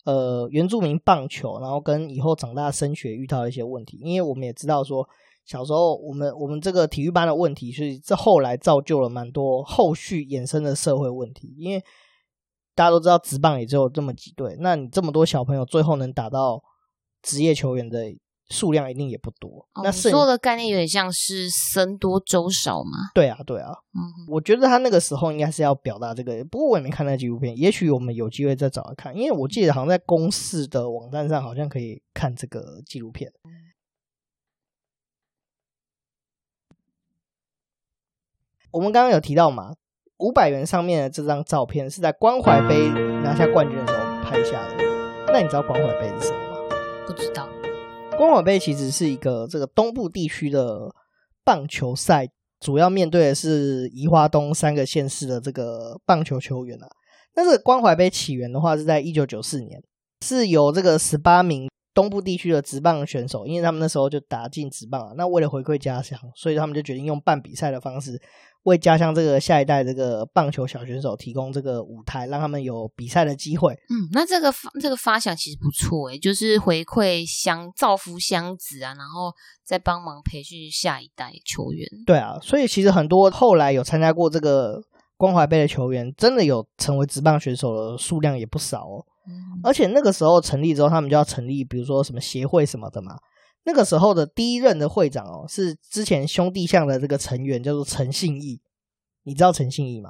[0.05, 5.05] 哦、呃原住民棒球，然后跟以后长大升学遇到的一些问题，因为我们也知道说
[5.43, 11.83] 小时候我们我们这个体育班的问题，所以这后来造就了蛮多后续衍生的社会问题，因为
[12.73, 16.63] 大家都知道职棒也只有这么几队，那你这么多小朋友最后能打到
[17.21, 18.15] 职业球员的。
[18.49, 19.67] 数量一定也不多。
[19.73, 23.11] 哦、那说的概念有点像是僧多粥少嘛？
[23.13, 23.71] 对啊，对啊。
[23.93, 26.43] 嗯，我觉得他那个时候应该是要表达这个。
[26.45, 29.15] 不过我也没看那纪录片，也许我们有机会再找来看。
[29.15, 33.31] 因为我记得好像在公司的网站上好像可以看这个纪录片。
[33.43, 33.51] 嗯、
[38.71, 39.73] 我们刚刚有提到嘛，
[40.17, 42.89] 五百元上面的这张照片是在关怀杯
[43.23, 44.75] 拿下冠军的时候拍下的。
[45.31, 46.57] 那你知道关怀杯是什么吗？
[47.07, 47.48] 不知道。
[48.19, 50.93] 关怀杯其实是一个这个东部地区的
[51.45, 52.27] 棒球赛，
[52.59, 56.87] 主要面对的是宜花东三个县市的这个棒球球员啊。
[57.35, 59.81] 那这个关怀杯起源的话，是在一九九四年，
[60.25, 68.21] 是由这个十八名东部地区的职棒选手，因为他们那时候就打进职棒啊，那为了回馈家乡，所以他们就决定用办比赛的方式。
[68.63, 73.73] 为家乡这个下一代这个棒球小选手提供这个舞台，让他们有比赛的机会。
[73.73, 81.87] 嗯，那这个这个发想其实不错诶，就是回馈乡造福乡子啊，然后再帮忙培训下一代球员。
[82.05, 84.81] 对啊，所以其实很多后来有参加过这个
[85.17, 89.05] 关怀杯的球员，真的有成为职棒选手的数量也不少哦。
[89.27, 93.15] 嗯，而且那个时候成立之后，他们就要成立，比如说什么协会什么的嘛。
[93.69, 98.59] 那个时候的第一任的会长哦，是之前兄弟象的这个成员，叫做陈信义。
[99.25, 100.09] 你知道陈信义吗？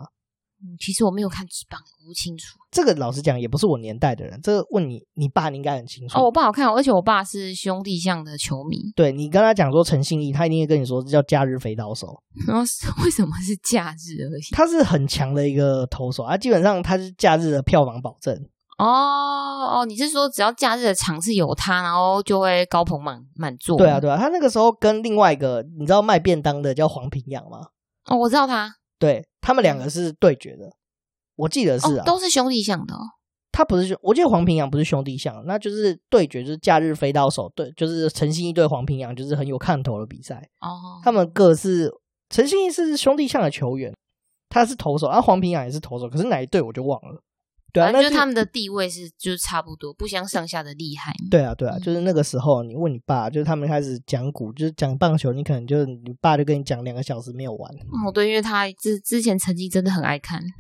[0.62, 2.58] 嗯，其实我没有看职棒，不清楚。
[2.72, 4.40] 这个老实讲，也不是我年代的人。
[4.42, 6.18] 这个问你，你爸你应该很清楚。
[6.18, 8.78] 哦，我爸好看，而且我爸是兄弟象的球迷。
[8.96, 12.18] 对，你跟他讲说陈信义，他一定会跟你说这叫假日肥刀手。
[12.48, 12.64] 然后
[13.04, 14.42] 为什么是假日而已？
[14.52, 18.50] 他是很强的一个投手啊，基本上他是假日的票房保证。
[18.80, 23.78] 哦哦，你是说只要假日的场次有他，然后就会高朋满满座？
[23.78, 27.60] 对啊对啊，他那个时候跟另外一个你知道卖便当的叫黄平阳吗？
[28.06, 28.74] 哦，我知道他。
[28.98, 30.72] 对，他们两个是对决的，
[31.36, 32.96] 我记得是啊，哦、都是兄弟相的。
[32.96, 33.00] 哦。
[33.52, 40.36] 他不是兄，我记得黄平阳不是兄弟相，那就是对决，就是假日飞刀手对，就是陈信义对黄平阳，就是很有看头的比赛。
[40.62, 41.92] 哦，他们各是
[42.30, 43.94] 陈信义是兄弟相的球员，
[44.48, 47.22] 他是投手，而、啊、黄平阳也是投手，可是哪一队我就忘了。
[47.72, 51.14] 对啊，那就他们的地位是就是差不多，不相上下的厉害。
[51.30, 57.72] 对啊，对啊，就是那个时候，你问你爸，就是他们开始讲古，就是讲棒球，你可能就你爸就跟你讲两个小时没有完。
[58.06, 60.44] 哦，对，因为他之之前成绩真的很爱看。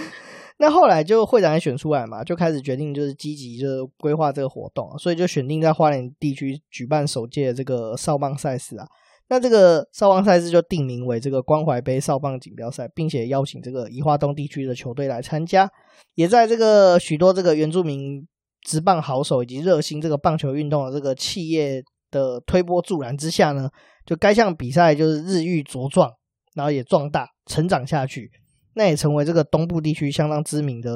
[0.58, 8.86] 那后来就会长也选出来嘛，就开始决定就是积极就是规划这个活动，所以就选定在花莲地区举办首届的这个少棒赛事啊。
[9.30, 15.70] 那这个少棒赛事就定名为这个关怀杯少棒锦标赛，并且邀请这个宜化东地区的球队来参加。
[16.16, 18.26] 也在这个许多这个原住民
[18.62, 23.70] 职棒好手以及热心这个棒球运动的这个企业的推波助澜之下呢，
[24.04, 26.10] 就该项比赛就是日益茁壮，
[26.56, 28.28] 然后也壮大成长下去。
[28.74, 30.90] 那也成为这个东部地区相当知名的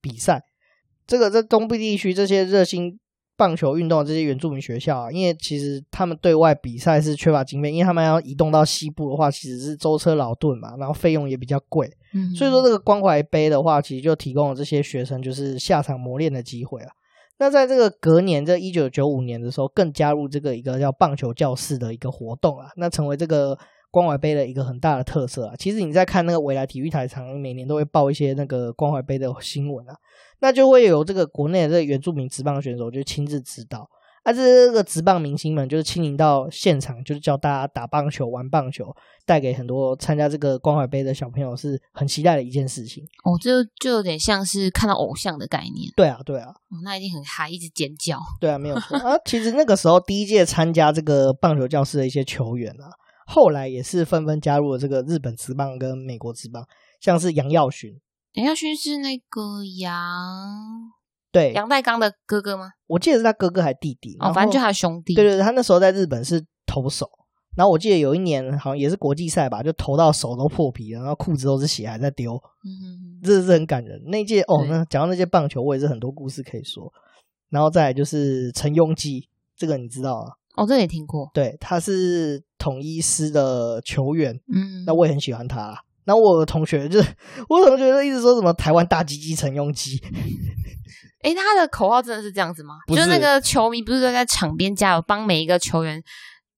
[0.00, 0.40] 比赛。
[1.04, 2.96] 这个在东部地区这些热心。
[3.36, 11.90] 棒球运动的这些原住民学校啊，因为其实他们对外比赛是缺乏经费，因为他们要移动到西部的话，其实是舟车劳顿嘛，然后费用也比较贵。
[12.14, 16.90] 嗯，所以说这个关怀杯的话，其实就提供了这些学生就是下场磨练的机会啊。
[17.38, 23.58] 那在这个隔年，这一九九五年的时候，更加入这个一个叫棒球教室的一个活动啊，那成为这个。
[23.90, 29.96] 关怀杯的一个很大的特色啊，其实你在看那个未来体育台，常每年都会报一些那个关怀杯的新闻啊，
[30.40, 33.88] 那就会有这个国内的这个原住民职棒选手就亲自指导，
[34.22, 38.94] 啊，这个职棒明星们就是亲临到现场，就是教大家打棒球、玩棒球，
[39.24, 43.02] 带给很多参加这个关怀杯的小朋友是很期待的一件事情。
[43.24, 45.90] 哦，就就有点像是看到偶像的概念。
[45.96, 48.18] 对啊，对啊，哦，那一定很嗨，一直尖叫。
[48.40, 49.16] 对啊，没有错啊。
[49.24, 52.90] 其实那个时候第一届参加这个棒球教室的一些球员啊。
[53.26, 56.66] 后来也是纷纷加入了这个日本职棒跟美国职棒，
[57.00, 58.00] 像是杨耀勋。
[58.32, 60.92] 杨耀勋是那个杨
[61.32, 62.70] 对杨代刚的哥哥吗？
[62.86, 65.14] 我记得是他哥哥还弟弟哦，反正就他兄弟。
[65.14, 67.10] 对对对，他那时候在日本是投手，
[67.56, 72.34] 然后我记得有一年好像也是国际赛吧，就投到手都破皮了，然后裤子都是血还在丢。
[72.64, 74.00] 嗯哼，这是很感人。
[74.04, 76.92] 那届哦，那讲到那届棒球，我也是很多故事可以说。
[77.48, 80.32] 然后再来就是陈庸基，这个你知道啊？
[80.56, 81.30] 哦，这也听过。
[81.34, 85.78] 对，他是统一师的球员，嗯，那我也很喜欢他。
[86.06, 87.08] 那我的同学就是，
[87.48, 90.00] 我同学就一直说什么台湾大鸡鸡陈鏞基。
[91.22, 92.76] 哎，他的口号真的是这样子吗？
[92.88, 96.00] 是，就是那个球迷不是都在场边加油，帮每一个球员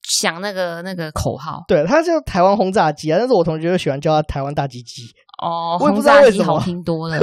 [0.02, 1.64] 想那个那个口号？
[1.66, 5.04] 对，他就台湾轰炸机啊，但是我同学就喜欢叫他台湾大鸡鸡。
[5.42, 7.18] 哦，轰炸机好听多了，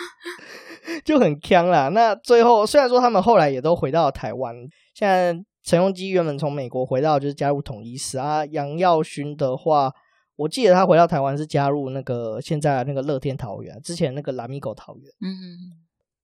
[1.04, 1.88] 就很锵啦。
[1.88, 4.54] 那最后虽然说他们后来也都回到了台湾，
[4.94, 5.34] 现在。
[5.62, 8.44] 陈鏞基原本从美国回到，就是加入统一狮啊。
[8.46, 9.92] 杨耀勋的话，
[10.36, 15.04] 我记得他回到台湾是加入那个现在那个乐天桃园，之前那个拉米狗桃园。
[15.20, 15.46] 嗯哼，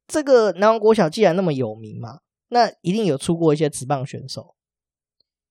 [0.09, 4.55] 这个南王国小既然那么有名嘛，那一定有出过一些职棒选手。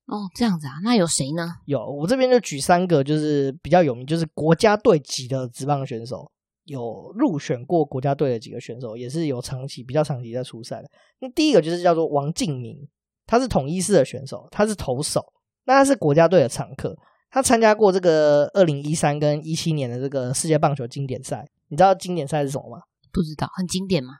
[0.07, 1.55] 哦，这样子啊，那有谁呢？
[1.65, 6.31] 有，我这边就举三个，就是比较有名，就是国家队级的职棒选手，
[6.63, 10.89] 有入选过国家队的几个选手，也是有长期比较长期在出赛的。
[11.19, 12.87] 那第一个就是叫做王镜铭。
[13.25, 15.23] 他是统一式的选手，他是投手，
[15.65, 16.95] 那他是国家队的常客，
[17.29, 21.47] 他参加过这个二零一三跟一七年的这个世界棒球经典赛。
[21.69, 22.83] 你知道经典赛是什么吗？
[23.11, 24.13] 不知道，很经典吗？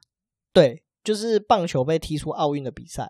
[0.52, 3.04] 对，就是棒球被踢出奥运的比赛。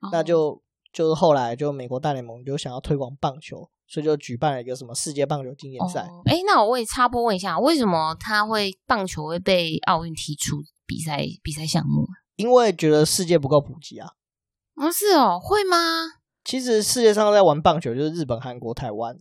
[0.00, 0.60] 哦、那就
[0.92, 6.00] 就是后来就美国大联盟就想要推广棒球，所以就举办了一个什么世界棒球经典赛。
[6.26, 12.06] 哎、哦，那我问插播问一下，为什么他会棒球会被奥运踢出比赛比赛项目？
[12.36, 14.10] 因为觉得世界不够普及啊。
[14.80, 15.76] 啊，是哦，会吗？
[16.42, 19.14] 其实世界上在玩棒球就是日本、韩国、台湾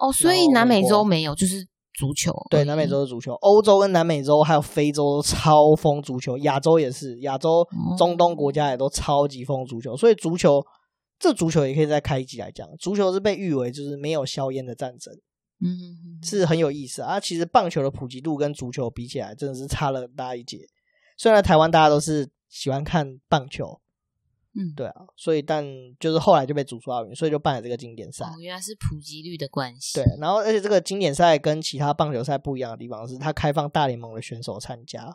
[0.00, 2.34] 哦，所以南美洲没有，就是足球。
[2.48, 7.62] 对，南美洲是足球，欧洲跟南美洲还有非洲都超疯足球，亚洲也是，亚洲、
[7.98, 9.94] 中东国家也都超级疯足球。
[9.94, 10.64] 所以足球，
[11.18, 12.66] 这足球也可以再开一集来讲。
[12.78, 15.12] 足球是被誉为就是没有硝烟的战争，
[15.62, 17.20] 嗯，是很有意思啊。
[17.20, 20.60] 其实棒球的普及度跟足球比起来，真的是差了很大一截。
[21.18, 23.81] 虽然台湾大家都是喜欢看棒球。
[24.54, 25.64] 嗯，对啊，所以但
[25.98, 28.26] 就是后来就被逐出奥运，所以就办了这个经典赛。
[28.26, 29.94] 哦，原来是普及率的关系。
[29.94, 35.08] 对，然后而且这个经典赛跟其他棒球赛不一样的地方是，它开放大联盟的选手参加，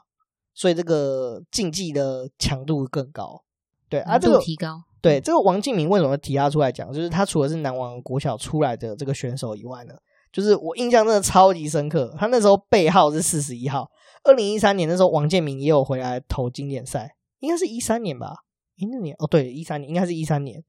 [0.56, 3.44] 所以这个竞技的强度更高。
[3.88, 4.82] 对啊，这个提高。
[5.02, 6.92] 对，这个王镜铭为什么提他出来讲？
[6.92, 9.94] 就是他除了是南王国小出来的这个选手以外呢，
[10.32, 12.14] 就是我印象真的超级深刻。
[12.18, 13.88] 他那时候背号是四十一号。
[14.24, 18.36] 二零一三年那时候，王建民也有回来投经典赛，应该是一三年吧。
[18.78, 20.64] 一六年哦，对，一三年应该是一三年，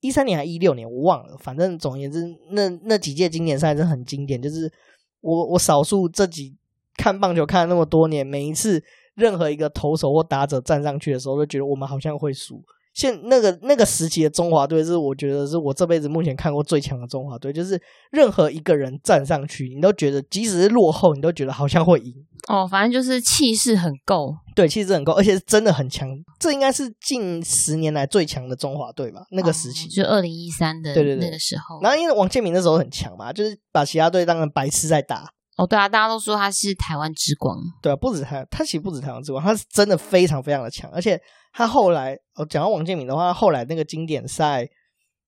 [0.00, 1.36] 一三年还一六年，我忘了。
[1.38, 4.40] 反正总而言之，那那几届经典赛真的很经典。
[4.40, 4.72] 就是
[5.20, 6.56] 我我少数这几
[6.96, 8.82] 看棒球看了那么多年，每一次
[9.14, 12.62] 任何一个投手或打者站上去的时候，都觉得我们好像会输。
[12.98, 17.80] 现那个那个时期的中华队是我觉得是我这辈子目前看过最强的中华队，就是
[18.10, 22.12] 任何一个人站上去，你都觉得即使是落后，你都觉得好像会赢。
[22.48, 26.08] 哦，反正就是气势很够，对，气势很够，而且是真的很强。
[26.40, 29.20] 这应该是近十年来最强的中华队吧？
[29.30, 31.80] 那个时期，哦、就二零一三的，对对对，那个时候。
[31.82, 35.30] 然后因为王建民那时候很强嘛，就是把其他队当成白痴在打。
[35.58, 37.58] 哦，对啊，大家都说他是台湾之光。
[37.82, 41.20] 对啊，不止他，他其实不止台湾之光，他是真的非常非常的强，而且。
[41.50, 44.68] 他后来，哦，讲到王建民的话，后来那个经典赛，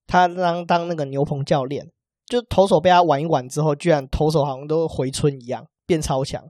[0.06, 1.84] 他当当那个牛棚教练，
[2.26, 6.44] 就投手被他玩一玩之后，居然投手好像都回春一样，变超强。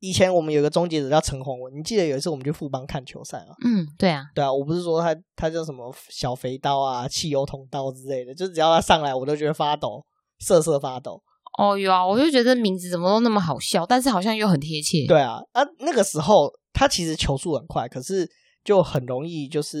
[0.00, 3.54] 以前我们有个终结者叫陈宏文，你记得有一次我们去富邦看球赛啊？
[3.64, 10.04] 嗯，对啊，对啊，我不是说他他叫什么小肥刀啊、汽油桶刀之类的，就只要他上来，我都觉得发抖，
[10.40, 11.22] 瑟瑟发抖。
[11.58, 15.06] 哦，有啊，我就觉得名字怎么都那么好笑，但是好像又很贴切。
[15.06, 18.28] 对啊，啊，那个时候他其实球速很快，可是。
[18.62, 19.78] 就很容易，就是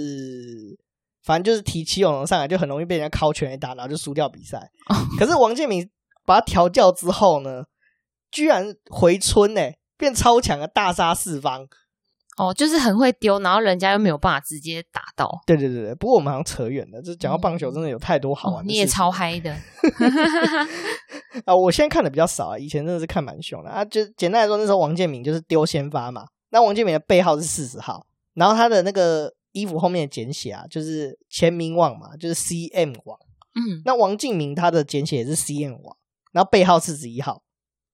[1.22, 4.58] 反正就是提起勇龙上来，就很容易被人家敲全垒打，然后就输掉比赛。
[4.88, 4.98] Oh.
[5.18, 5.86] 可是王建民
[6.24, 7.64] 把他调教之后呢，
[8.30, 9.60] 居然回春呢，
[9.98, 11.66] 变超强的大杀四方。
[12.40, 15.30] 哦，oh, 就是很会丢，然后人家又没有办法直接打到。
[15.44, 18.62] 对对对对，不过我们好像扯远了，这讲到棒球真的有太多好玩的。
[18.62, 19.54] Oh, 你也超嗨的
[21.44, 21.54] 啊！
[21.54, 23.84] 我现在看的比较少啊，以前真的是看蛮凶的啊。
[23.84, 28.06] 就简单来说，那时候王建民就是丢先发嘛，那王建民的背号是四十号。
[28.32, 33.18] 然后他的那个衣服后面的简写啊，就是签名网嘛，就是 C M 网。
[33.54, 35.94] 嗯，那王敬明他的简写也是 C M 网，
[36.32, 37.42] 然后背号四十一号。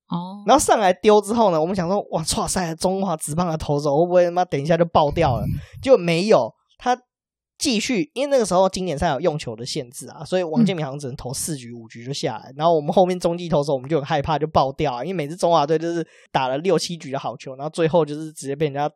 [0.09, 5.45] 哦，然后上来丢之后呢，我们想说，哇，剉赛，中华职棒的投手会不会他妈等一下就爆掉了？
[5.83, 6.97] 就没有，他
[7.59, 12.51] 继续，因为那个时候经典赛有用球的限制啊，所以王建民好像只能投四局五局就下来。
[12.51, 18.91] 嗯、然后我们后面中继投手，我们就很害怕就爆掉啊，因为每次中华队就是打了六七局的好球，然后最后就是直接被人家。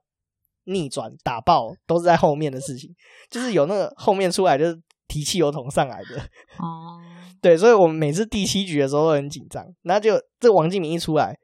[0.65, 2.95] 逆转打爆都是在后面的事情，
[3.31, 6.21] 就是有那个后面出来就是提汽油桶上来的
[6.59, 7.01] 哦，
[7.41, 9.65] 对，所以我们每次第七局的时候都很紧张。
[9.83, 11.37] 那就这王敬明一出来，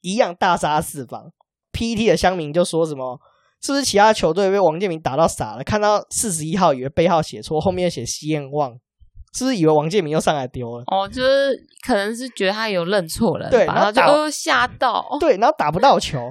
[0.00, 1.30] 一样大杀四方。
[1.72, 3.18] PTT 的乡民就说什么，
[3.60, 5.64] 是不是其他球队被王建民打到傻了？
[5.64, 8.78] 看到四十一号以为背号写错，后面写西燕旺，
[9.32, 10.84] 是不是以为王建民又上来丢了？
[10.86, 16.30] 哦，就是可能是觉得他有认错了，对，然后就吓到，对，然后打不到球。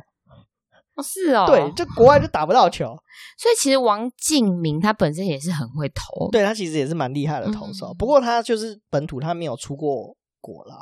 [1.02, 2.86] 哦，是哦，对，就国外就打不到球，
[3.38, 10.76] 所以其实王敬明他本身也是很会投，对，他其实也是蛮厉害的投手，嗯、不过他就是本土他没有出过国啦，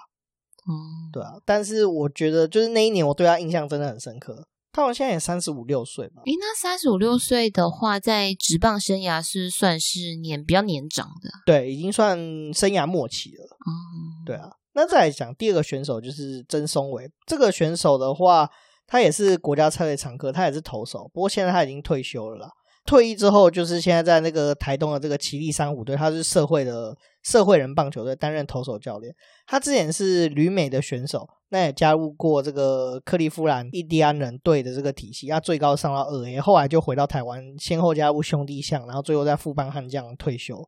[0.68, 6.22] 嗯，对啊，但是我觉得就是那一年我对他印象真的很深刻，他好像现在也三十五六岁吧？
[6.26, 12.18] 诶，那三十五六岁的话，在职棒生涯是算是年比较年长的，对，已经算
[12.54, 18.50] 生涯末期了，嗯，对啊，那再来讲第二个选手就是曾松伟，这个选手的话。
[18.90, 22.50] 他也是国家赛队常客，他也是投手，不过现在他已经退休了啦。
[22.86, 29.14] 退役之后，就是现在在那个台东的这个奇力珊瑚队，他是社会的社会人棒球队担任投手教练。
[29.46, 40.68] 他之前是旅美的选手，那也加入过这个克利夫兰印第安人队的这个体系，他最高上到二 A，后来就回到台湾，先后加入兄弟象，然后最后在富邦悍将退休。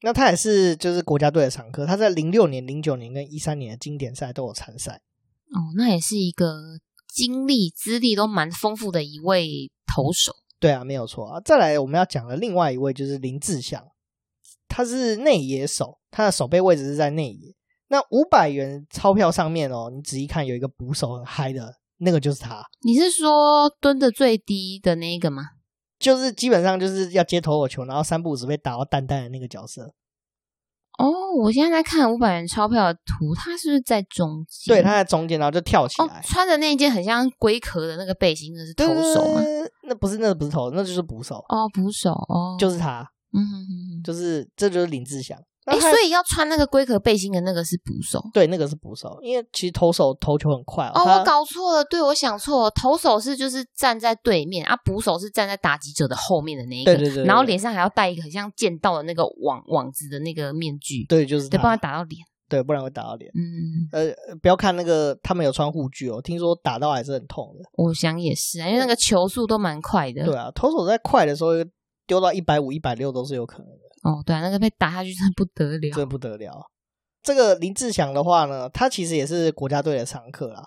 [0.00, 5.02] 那他也是就是国家队的常客，他在零六年、零九年跟一三年的经典赛都有参赛。
[5.52, 6.78] 哦，那也是一个。
[7.18, 11.40] 经历资历都蛮丰富的一位投手，对啊，没有错啊。
[11.44, 13.84] 再来我们要讲的另外一位就是林志祥，
[14.68, 17.52] 他是内野手，他的守备位置是在内野。
[17.88, 22.62] 那五百元钞票上面哦，你仔细看有一个捕手很嗨的，那个就是他。
[22.82, 25.42] 你是说蹲的最低的那一个吗？
[25.98, 29.92] 就是基本上就是要接投我球，然后三步只被打到蛋蛋的那个角色。
[30.98, 34.76] 哦，我现在在看五百元钞票的图，它是不是在中间？
[34.76, 38.84] 对，它在中间，然后就跳起来，哦、穿着那一件很像龟壳的那个背心，那是投
[39.14, 39.40] 手吗？
[39.84, 41.36] 那不是，那不是投，那就是捕手。
[41.48, 43.08] 哦，捕手哦，就是他。
[43.32, 45.38] 嗯哼哼，就是这就是林志祥。
[45.68, 50.92] 哎，所以要穿那个龟壳背心的那个是捕手，对，那个是捕手，因为其实投手投球很快哦。
[50.94, 63.30] 哦，我搞错了，对，我想错了，投手是就是站在对面啊，捕手是站在打击者的后面的那一个，对对对，对，然后脸上还要戴一个很像剑道的那个网网子的那个面具，对，就是，对，不然打到脸，对，不然会打到脸。
[63.34, 67.64] 嗯，呃，不要看那个他们有穿护具哦，听说打到还是很痛的。
[67.74, 70.24] 我想也是啊，因为那个球速都蛮快的。
[70.24, 71.50] 对啊，投手在快的时候
[72.06, 73.87] 丢到一百五、一百六都是有可能的。
[74.02, 76.70] 哦，对啊，那个被打下去真不得了，真不得了。
[77.22, 80.62] 这个林志祥的话呢，他其实也是国家队的常客啦。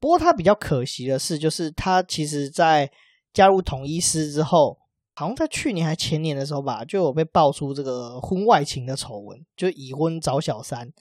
[0.00, 2.90] 不过他比较可惜的是，就是他其实在
[3.32, 4.76] 加入统一师之后，
[5.14, 10.92] 好像在去年还前年的时候吧，就有被爆出这个婚外情的丑闻，就已婚找小三，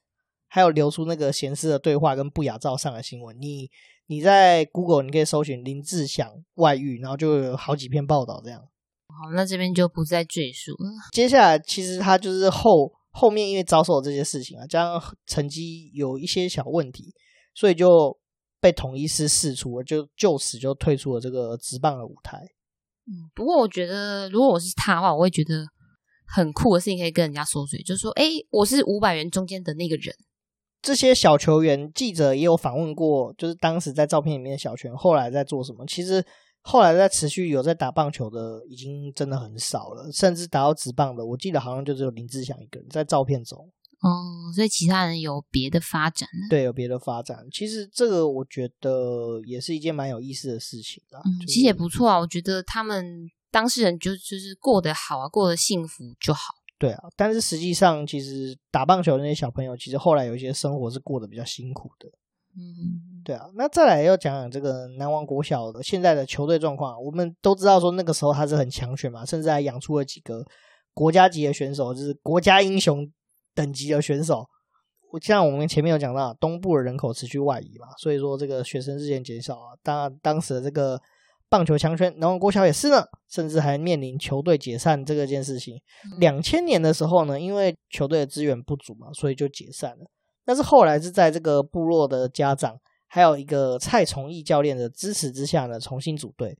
[0.47, 3.35] 还有流出那个咸湿的对话跟不雅照上的新闻。
[3.41, 3.69] 你
[4.05, 8.61] 你在 Google 你可以搜寻林志祥外遇，然后就有好几篇报道这样。
[9.11, 10.89] 好，那这边就不再赘述了。
[11.11, 17.13] 接下来其实他就是后后面因为遭受这些事情啊，加上成绩有一些小问题，
[17.53, 18.17] 所以就
[18.59, 22.37] 被统一师释出了，就就此就退出了这个职棒的舞台。
[23.07, 25.65] 嗯，不过我觉得如果我是他的话，我会觉得。
[26.33, 30.15] 很酷的事情可以跟人家说嘴，就是说，哎，我是五百元中间的那个人。
[30.81, 35.85] 这些小球员记者也有访问过，就是当时在照片里面的小球员后来在做什么。
[35.85, 36.25] 其实
[36.61, 43.69] 后来在持续有在打棒球的，已经真的很少了，甚至打到职棒的，我记得好像就只有林志祥一个人在照片中。
[44.01, 46.47] 哦，所以其他人有别的发展呢？
[46.49, 47.45] 对，有别的发展。
[47.51, 51.21] 其实这个我觉得也是一件蛮有意思的事情啊。
[51.23, 53.29] 嗯，其实也不错啊，我觉得他们。
[53.53, 56.53] 当事人就就是过得好啊，过得幸福就好。
[56.79, 62.07] 对啊，但是实际上，其实打棒球的那些小朋友，其实后来有一些生活是过得比较辛苦的。
[62.55, 63.49] 嗯，对啊。
[63.55, 67.01] 那再来要讲讲这个南王国小的现在的球队状况。
[67.03, 70.45] 我们都知道说那个时候他是很强权嘛，甚至还养出了几个
[70.93, 73.09] 国家级的选手，就是国家英雄
[73.53, 74.45] 等级的选手。
[75.11, 79.75] 我像我们前面有讲到，东部的人口持续外移嘛，所以说这个学生日渐减少啊。
[79.83, 81.01] 当当时的这个。
[81.51, 85.77] 棒球强权，南王国小也是呢，甚至还面临球队解散这个件事情。
[86.17, 90.05] 两千年的时候呢，因为球队的资源不足嘛，所以就解散了。
[90.45, 96.57] 但是后来是在这个部落的家长，还有一个蔡崇义教练的支持之下呢，重新组队。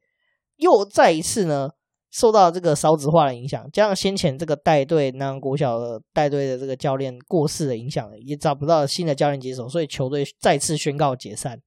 [0.58, 1.72] 又再一次呢，
[2.12, 11.60] 受到这个少子化的影响，加上先前这个带队南王国小的带队的这个教练过世的影响，也找不到新的教练接手，所以球队再次宣告解散。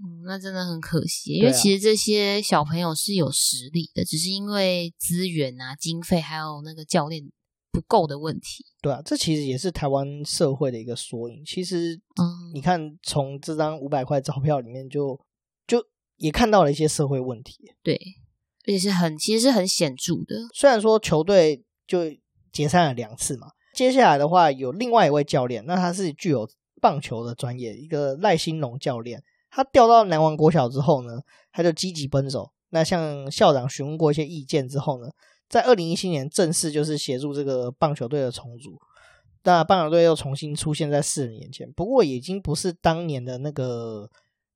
[0.00, 7.28] 嗯，那真的很可惜，因为其实这些小朋友是有实力的，啊、只是因为资源啊、经费还有那个教练
[7.78, 8.64] 不够的问题。
[8.82, 11.44] 对啊，这其实也是台湾社会的一个缩影。
[11.44, 15.16] 其实，嗯，你看从这张五百块钞票里面就，
[15.68, 17.54] 就就也看到了一些社会问题。
[17.84, 17.94] 对，
[18.66, 20.48] 而且是很其实是很显著的。
[20.52, 22.00] 虽然说球队就
[22.52, 26.48] 解散了两次嘛，接下来的话有另外一位教练，那他是具有
[26.80, 29.22] 棒球的专业，一个赖新龙教练。
[29.50, 31.20] 他调到南王国小之后呢，
[31.52, 32.50] 他就积极奔走。
[32.70, 35.08] 那向校长询问过一些意见之后呢，
[35.48, 38.78] 在二零一七年正式就是协助这个棒球队的重组。
[39.44, 44.10] 那棒球队又重新出现在世人眼前，不过已经不是当年的那个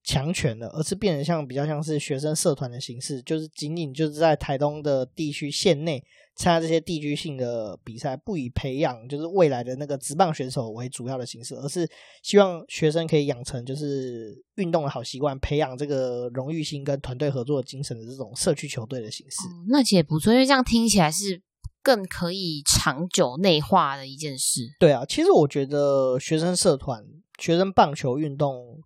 [0.05, 6.03] 强权了，而是变得像比较像是学生社团的形式，就是仅仅就是在台东的地区县内。
[6.35, 11.87] 参加这些地区性的比赛，不以培养就是未来的那个职棒选手为主要的形式，而是
[12.23, 19.47] 希望学生可以养成就是运动的好习惯，培养这个荣誉心跟团队合作的精神的这种社区球队的形式。
[19.47, 21.43] 哦，那其实也不错，因为这样听起来是
[21.83, 24.63] 更可以长久内化的一件事。
[24.81, 27.05] 对啊，其实我觉得学生社团、
[27.39, 28.81] 学生棒球运动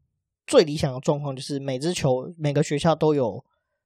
[0.47, 3.45] 最理想的状况就是每支球每个学校都有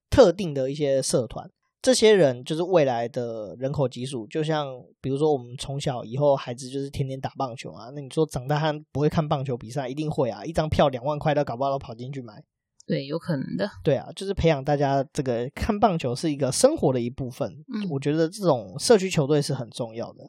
[0.09, 1.51] 特定的一些社团。
[1.83, 4.67] 这些人就是未来的人口基数，就像
[5.01, 12.45] 比如说我们从小以后孩子就是天天打棒球啊，那你说长大他不会看棒球比赛，一定会啊，一张票两万块都搞不好都跑进去买，
[12.87, 20.27] 对，有可能的，对啊，就是培养大家这个看棒球是一个生活的一部分，嗯，我觉得这种社区球队是很重要的。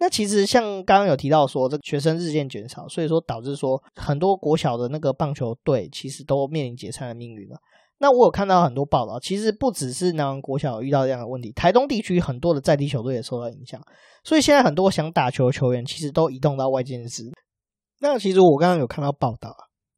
[0.00, 7.56] 那其实像刚刚有提到说，这个学生日渐减少，所以说导致说很多国小的那个棒球队其实都面临解散的命运了。
[7.98, 13.78] 那我有看到很多报道，其实不只是南王国小遇到这样的问题，台东地区很多的在地球队也受到影响，
[14.24, 17.30] 所以现在很多想打球的球员其实都移动到外县市。
[18.00, 19.54] 那其实我刚刚有看到报道，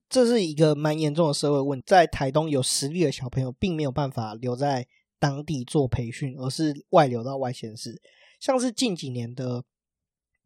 [0.08, 4.84] 这是一个蛮严重的社会问题，在台东有实力的小朋友并没有办法留在
[5.20, 7.94] 当地做培训，而是外流到外县市。
[8.40, 9.62] 像是近几年的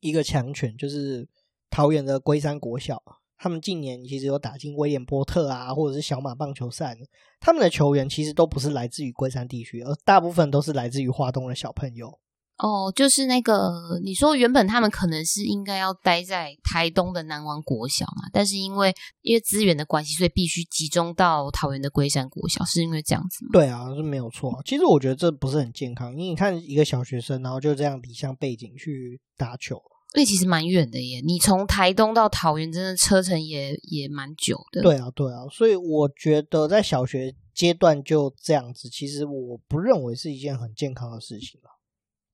[0.07, 1.27] 一个强权，就是
[1.71, 3.03] 桃园的龟山国小。
[3.39, 6.97] 他们近年其实有打进威廉波特啊，或者是小马棒球赛。
[7.39, 12.19] 他们的球员其实都不是来自于龟山地区，而大部分都是来自于花东的小朋友。
[12.57, 23.51] 哦，就是那个你说原本他们可能是应该要待在台东的南王国小嘛，但是因为因为资源的关系，所以必须集中到桃园的龟山国小，是因为这样子吗？
[23.53, 24.59] 对啊，是没有错。
[24.65, 29.79] 其实我觉得这不是很健康，因为你看一个小学生，然后就这样离乡背景去打球。
[30.17, 34.81] 所以其实蛮远的耶，你从台东到桃园，真的车程也也蛮久的。
[34.81, 41.69] 对啊，对啊，所以我觉得在小学阶段就这样子，其实我不认为是一件很健康的事情了。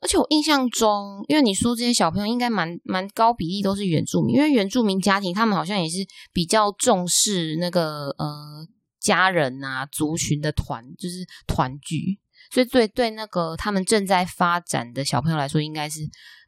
[0.01, 8.65] 而且我印象中，因为你说这些小朋友应该蛮蛮高比例都是原住民，因为原住民家庭他们好像也是比较重视那个呃
[9.01, 12.21] 家人啊族群的团，就是团聚。
[12.53, 16.01] 所以对对那个他们正在发展的小朋友来说，应该是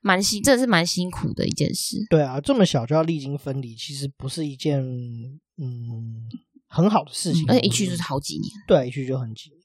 [0.02, 1.96] 蛮辛，这是蛮辛苦的一件事。
[2.10, 6.28] 对啊，这么小就要历经分离，其实不是一件嗯
[6.68, 8.50] 很好的事情，而且一去就是好几年。
[8.68, 9.58] 对，一去就很几年。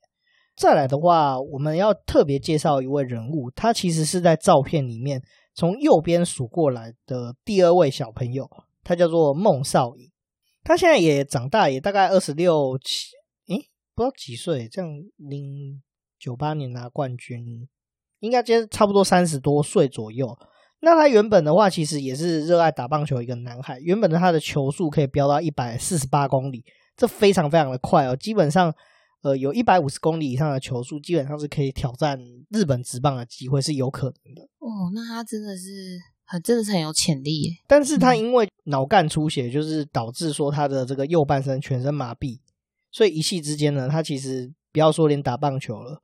[0.56, 5.22] 再来的话，我们要特别介绍一位人物，他其实是在照片里面
[5.56, 8.50] 从右边数过来的第二位小朋友，
[8.84, 10.10] 他叫做孟少颖。
[10.64, 13.12] 他现在也长大，也大概二十六七，
[13.48, 13.58] 诶，
[13.94, 15.82] 不知道几岁，这样零
[16.20, 17.68] 九八年拿冠军，
[18.20, 20.38] 应该就是差不多三十多岁左右。
[20.82, 23.80] 那他原本的话，其实也是热爱打棒球一个男孩。
[23.80, 26.64] 原本的他的球速可以飙到一百四十八公里，
[26.96, 28.74] 这非常非常的快哦，基本上。
[29.22, 32.18] 呃，有一百五十公里以上的球速，基本上是可以挑战
[32.52, 34.44] 日本职棒的机会是有可能的。
[34.60, 37.52] 哦，那他真的是很，真的是很有潜力耶。
[37.68, 42.40] 但是他因为脑干出血，就是导致说他的这个右半身全身麻痹，
[42.92, 46.02] 所以一气之间呢，他其实不要说连打棒球了，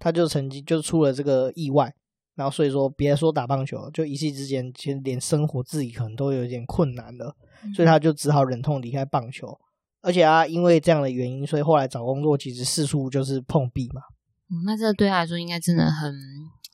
[0.00, 1.94] 他就曾经就出了这个意外，
[2.34, 7.36] 然后所以说别说打棒球，就一夕之间，其实连生活自己可能都有点困难了，
[7.76, 9.56] 所以他就只好忍痛离开棒球。
[10.00, 14.00] 而且啊，因为这样的原因，所以后来找工作其实四处就是碰壁嘛。
[14.48, 16.14] 嗯，那这对他来说应该真的很，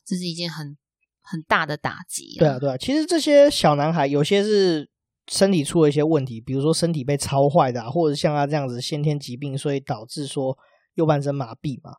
[0.06, 0.76] 这是一件很
[1.20, 2.36] 很大的打击。
[2.38, 2.76] 对啊，对啊。
[2.76, 4.88] 其实这些小男孩有些是
[5.26, 10.56] 身体出了一些问题，比如说身体被超坏的啊，或者像他这样子先天疾病，所以导致说
[10.94, 11.94] 右半身麻痹嘛。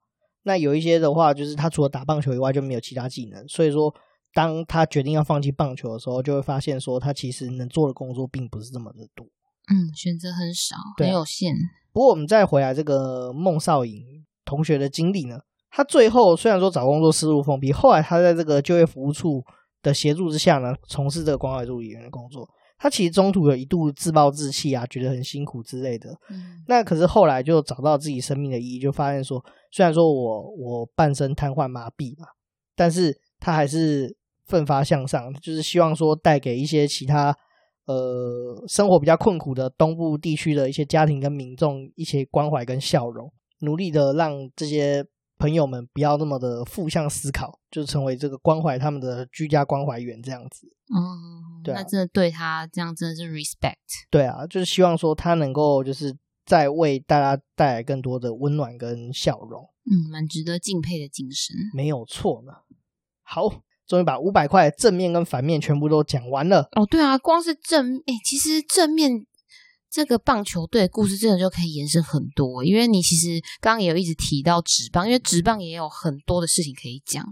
[0.48, 3.94] 那有一些的话，就是他除了打棒球以外就没有其他技能，所以说
[4.34, 9.28] 当他决定要放弃棒球的时候，就会发现说他其实能做的工作并不是这么的多。
[9.70, 11.54] 嗯，选择很少，很有限。
[11.92, 14.02] 不过我们再回来这个孟少颖
[14.46, 15.40] 同学的经历呢，
[15.70, 19.44] 他最后虽然说找工作思路封闭，后来他在这个就业服务处
[19.82, 22.48] 的协助之下呢，从事这个关怀助理员的工作。
[22.78, 26.18] 他其实中途有一度自暴自弃啊，觉得很辛苦之类的。
[26.30, 32.28] 嗯，那可是后来就找到自己生命的意义，就发现说，虽然说我我半身瘫痪麻痹嘛，
[32.76, 34.16] 但是他还是
[34.46, 37.36] 奋发向上，就是希望说带给一些其他。
[37.86, 45.02] 呃，生活比较困苦的东部地区的一些家庭跟民众一些关怀跟笑容，努力的让这些
[45.38, 50.68] 朋友们不要那么的负向思考，就成为这个关怀他们的居家关怀员这样子。
[50.94, 53.76] 嗯，对啊，那真的对他这样真的是 respect。
[54.10, 56.16] 对啊，就是希望说他能够就是
[56.46, 59.70] 再为大家带来更多的温暖跟笑容。
[59.86, 62.52] 嗯，蛮值得敬佩的精神，没有错呢。
[63.22, 63.64] 好。
[63.88, 66.68] 终于把五百块正面跟反面全部都讲完了。
[66.74, 69.26] 哦，对啊，光是正诶，其实正面
[69.98, 77.26] 这个棒球队的故事真的就可以延伸很多，因为你其实刚刚也有一直提到职棒，因为职棒也有很多的事情可以讲，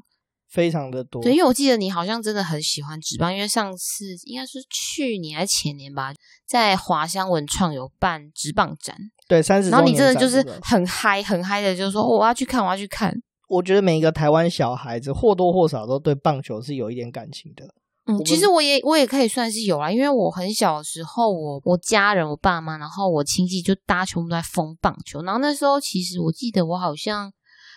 [0.50, 1.22] 非常的多。
[1.22, 6.12] 对，因为我记得你好像真的很喜欢职棒，因为上次应该是去年还是前年吧，
[6.48, 8.98] 在华香文创有办职棒展，
[9.28, 13.16] 对，三十，然后你真的就是很嗨，很嗨的，就是说，哦，我要去看，我要去看。
[13.48, 17.70] 我觉得每一个台湾小孩子或多或少都对棒球是有一点感情的。
[18.06, 25.22] 嗯，其实我也我也可以算是有啦，因为我很小的时候，我我家人、我爸妈，然后我亲戚就大家全部都在疯棒球。
[25.24, 27.32] 然后那时候其实我记得我好像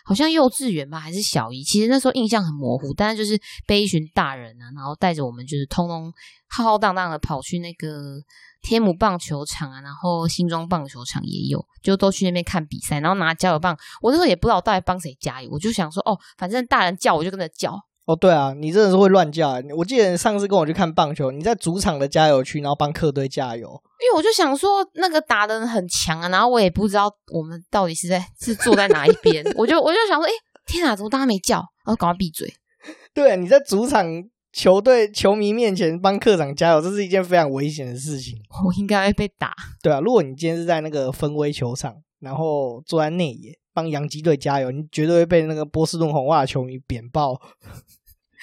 [0.04, 2.92] 好像幼稚园吧，还是小一，其实那时候印象很模糊。
[2.94, 6.12] 但是就是被一群大人啊，然后带着我们就是通通
[6.48, 8.20] 浩浩荡荡的跑去那个。
[8.60, 13.78] 天母棒球场啊，然后新庄棒球场也有，就都去那边看比赛，然后拿加油棒。
[14.02, 17.80] 我那时候也不知道我到底帮谁加油，我就想说，哦，反正大人叫我就跟着叫。
[18.08, 19.62] 哦，对啊，你真的是会乱叫。
[19.76, 23.68] 我记得上次跟我去看棒球，你在主场的加油区，然后帮客队加油。
[24.00, 30.30] 因为我就想说，那个打的人很强啊，然后我也不知道我们到底是在是坐在哪一边，我就我就想说，哎，
[30.66, 31.56] 天哪，怎么大家没叫？
[31.56, 32.50] 然后赶快闭嘴。
[33.12, 34.24] 对啊，你在主场。
[34.50, 38.34] 球队球迷面前帮客长加油，这是一件非常危险的事情。
[38.64, 39.54] 我应该会被打。
[39.82, 47.38] 对啊，如果你今天是在那个分威球场，然后坐在内野帮洋基队加油，你绝对会被那个波士顿红袜球迷扁爆。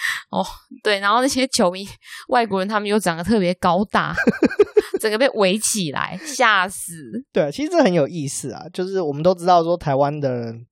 [0.31, 0.45] 哦，
[0.83, 1.87] 对，然后那些球迷
[2.29, 4.15] 外国人，他们又长得特别高大，
[4.99, 6.93] 整个被围起来，吓死。
[7.31, 10.65] 对啊，其实这很有意思啊，就是我们都知道说台湾的人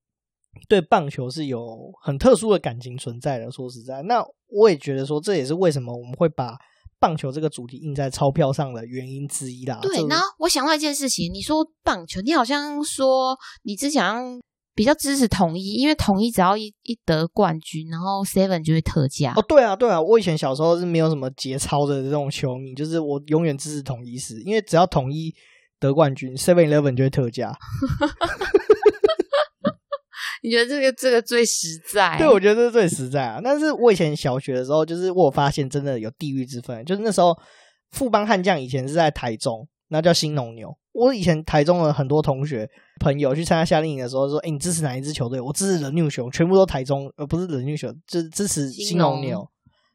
[0.68, 3.50] 对棒球是有很特殊的感情存在的。
[3.50, 4.24] 说实在，那。
[4.56, 6.54] 我也觉得说，这也是为什么我们会把
[7.00, 9.80] 棒球这个主题印在钞票上的原因之一啦。
[9.82, 14.00] 对，然后我想到一件事情，你说棒球，你好像说你之前
[14.74, 19.32] 比较支持统一，因为统一只要一一得冠军，然后 Seven 就会特价。
[19.36, 25.32] 哦，对啊，对啊，我以前小时候是没有什么节操的这种球迷，就是我永远支持统一时，因为只要统一
[25.78, 27.56] 得冠军，Seven Eleven 就会特价。
[30.42, 32.18] 你觉得这个这个最实在？
[32.18, 33.40] 对，我觉得这是最实在啊。
[33.42, 37.34] 但是我以前小学的时候，就是我发现真的有地域之分，就是那时候
[37.92, 40.76] 富邦悍将以前是在台中，那叫新农牛。
[40.90, 42.68] 我以前台中的很多同学
[42.98, 49.48] 朋友去参加夏令营的时候说：“哎，你支持哪一支球队？”我支持人牛熊，全部都台中，而不是人牛熊，就是支持新农牛。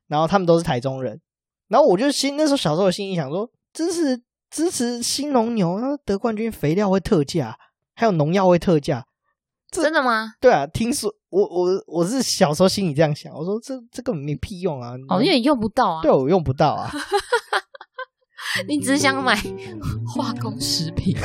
[0.07, 1.19] 然后他们都是台中人，
[1.67, 7.57] 然后我就心那时候小时候的心里想说：支持支持新农牛，那得冠军肥料会特价，
[7.95, 9.05] 还有农药会特价。
[9.69, 10.33] 真的吗？
[10.41, 14.93] 对啊，听说我我我是小时候心里这样想，我说这这根本没屁用啊！
[15.09, 16.01] 哦，因为你用不到啊。
[16.01, 16.89] 对，我用不到啊。
[18.67, 19.35] 你只是想买
[20.07, 21.15] 化工食品，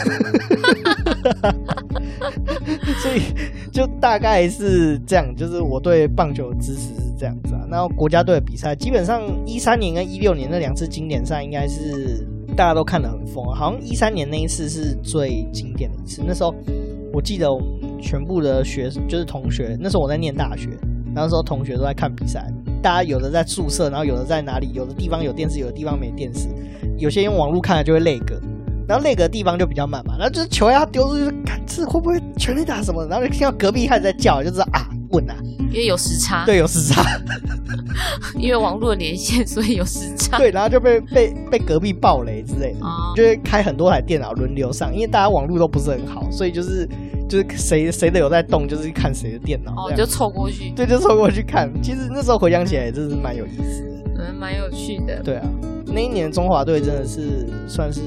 [3.03, 3.23] 所以
[3.73, 5.35] 就大概是这样。
[5.37, 7.67] 就是我对棒球的支持是这样子啊。
[7.71, 13.55] 然后国家队的比赛，基本上一三年跟一六年那两次经典赛，应该是大家都看得很疯啊。
[13.55, 16.55] 好像一三年那一次是最经典的一次，那时候。
[17.17, 17.69] 我记得我们
[18.03, 20.69] 全部的学就是同学，那时候我在念大学，
[21.15, 22.53] 那时候同学都在看比赛，
[22.85, 26.49] 大家有的在宿舍，然后有的在哪里，有的地方有电视，有的地方没电视，
[26.99, 28.39] 有些用网络看了就会累格
[28.87, 35.35] 然后累格地方就比较慢嘛，然后就是球要丢出去，看这会不会全力打什么，然后就听到隔壁开始在叫，就知道啊，稳啊，
[35.71, 37.03] 因为有时差，对，有时差，
[38.37, 46.89] 因为网络连线，所以有时差， 对，然后就被被被隔壁暴雷之类的，哦就会开很多台电脑轮流上，因为大家网络都不是很好，所以就是。
[47.27, 51.73] 就是谁谁的有在动，就是看谁的电脑，哦，就凑过去，对，就凑过去看。
[51.83, 53.83] 其实那时候回想起来，真是蛮有意思
[54.15, 55.23] 的，嗯，蛮有趣的。
[55.23, 55.47] 对啊，
[55.87, 58.03] 那一年中华队真的是算是，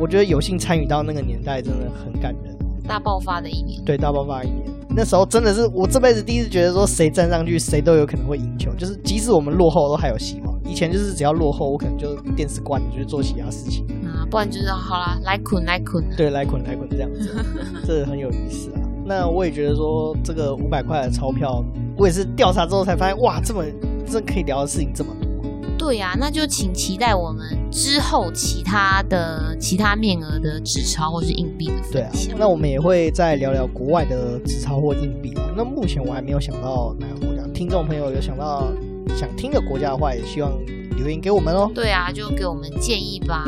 [0.00, 2.56] 我觉得有幸参与到那个年代，真的很感人。
[2.88, 4.64] 大爆发的一年，对，大爆发一年。
[4.94, 10.60] 那时候真的是我这辈子第一次觉得说，谁站上去，谁都有可能会赢球，就是即使我们落后，都还有希望。
[10.64, 13.86] 以前就是只要落后，我可能就电视关了，就做其他事情。
[14.04, 16.04] 啊，不然就是好啦，来捆来捆。
[16.16, 17.34] 对，来捆来捆这样子，
[17.86, 18.80] 这很有意思啊。
[19.06, 21.64] 那我也觉得说，这个五百块的钞票，
[21.96, 23.64] 我也是调查之后才发现，哇，这么
[24.06, 25.29] 这可以聊的事情这么多。
[25.78, 32.28] 对呀、啊，那就请期待我们之后其他的其他面额的纸钞或是硬币的分享。
[32.28, 35.34] 对啊，那我们也会再聊聊国外的纸钞或硬币。
[35.56, 38.70] 那目前我还没有想到哪个国家，听众朋友有想到
[39.16, 40.52] 想听的国家的话，也希望
[40.96, 41.70] 留言给我们哦。
[41.74, 43.44] 对啊，就给我们建议吧。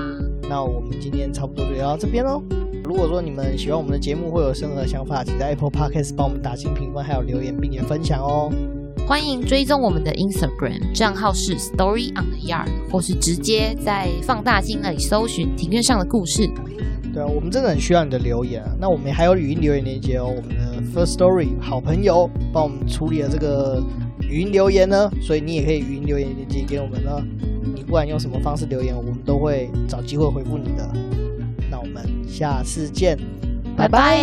[0.49, 2.43] 那我们今天差不多就聊到这边喽。
[2.85, 8.51] 如果说你们喜欢我们的节目，或有任何想法，请在 Apple Podcast 帮我们打新评分，还有留言并且分享哦。
[9.13, 16.49] 欢迎追踪我们的 Instagram 账号是 Story on the Yard，或是直接在放大镜那里搜寻庭院上的故事。
[17.13, 18.75] 对啊，我们真的很需要你的留言啊。
[18.81, 20.35] 那我们还有语音留言连接哦。
[20.35, 23.85] 我们的 First Story 好朋友帮我们处理了这个
[24.23, 27.23] 语音留言呢，所以你也可以语音留言连接给我们呢。
[27.75, 30.91] 你不管用什么方式留言，我们都会找机会回复你的。
[31.71, 33.19] 那我们下次见，
[33.77, 34.19] 拜拜。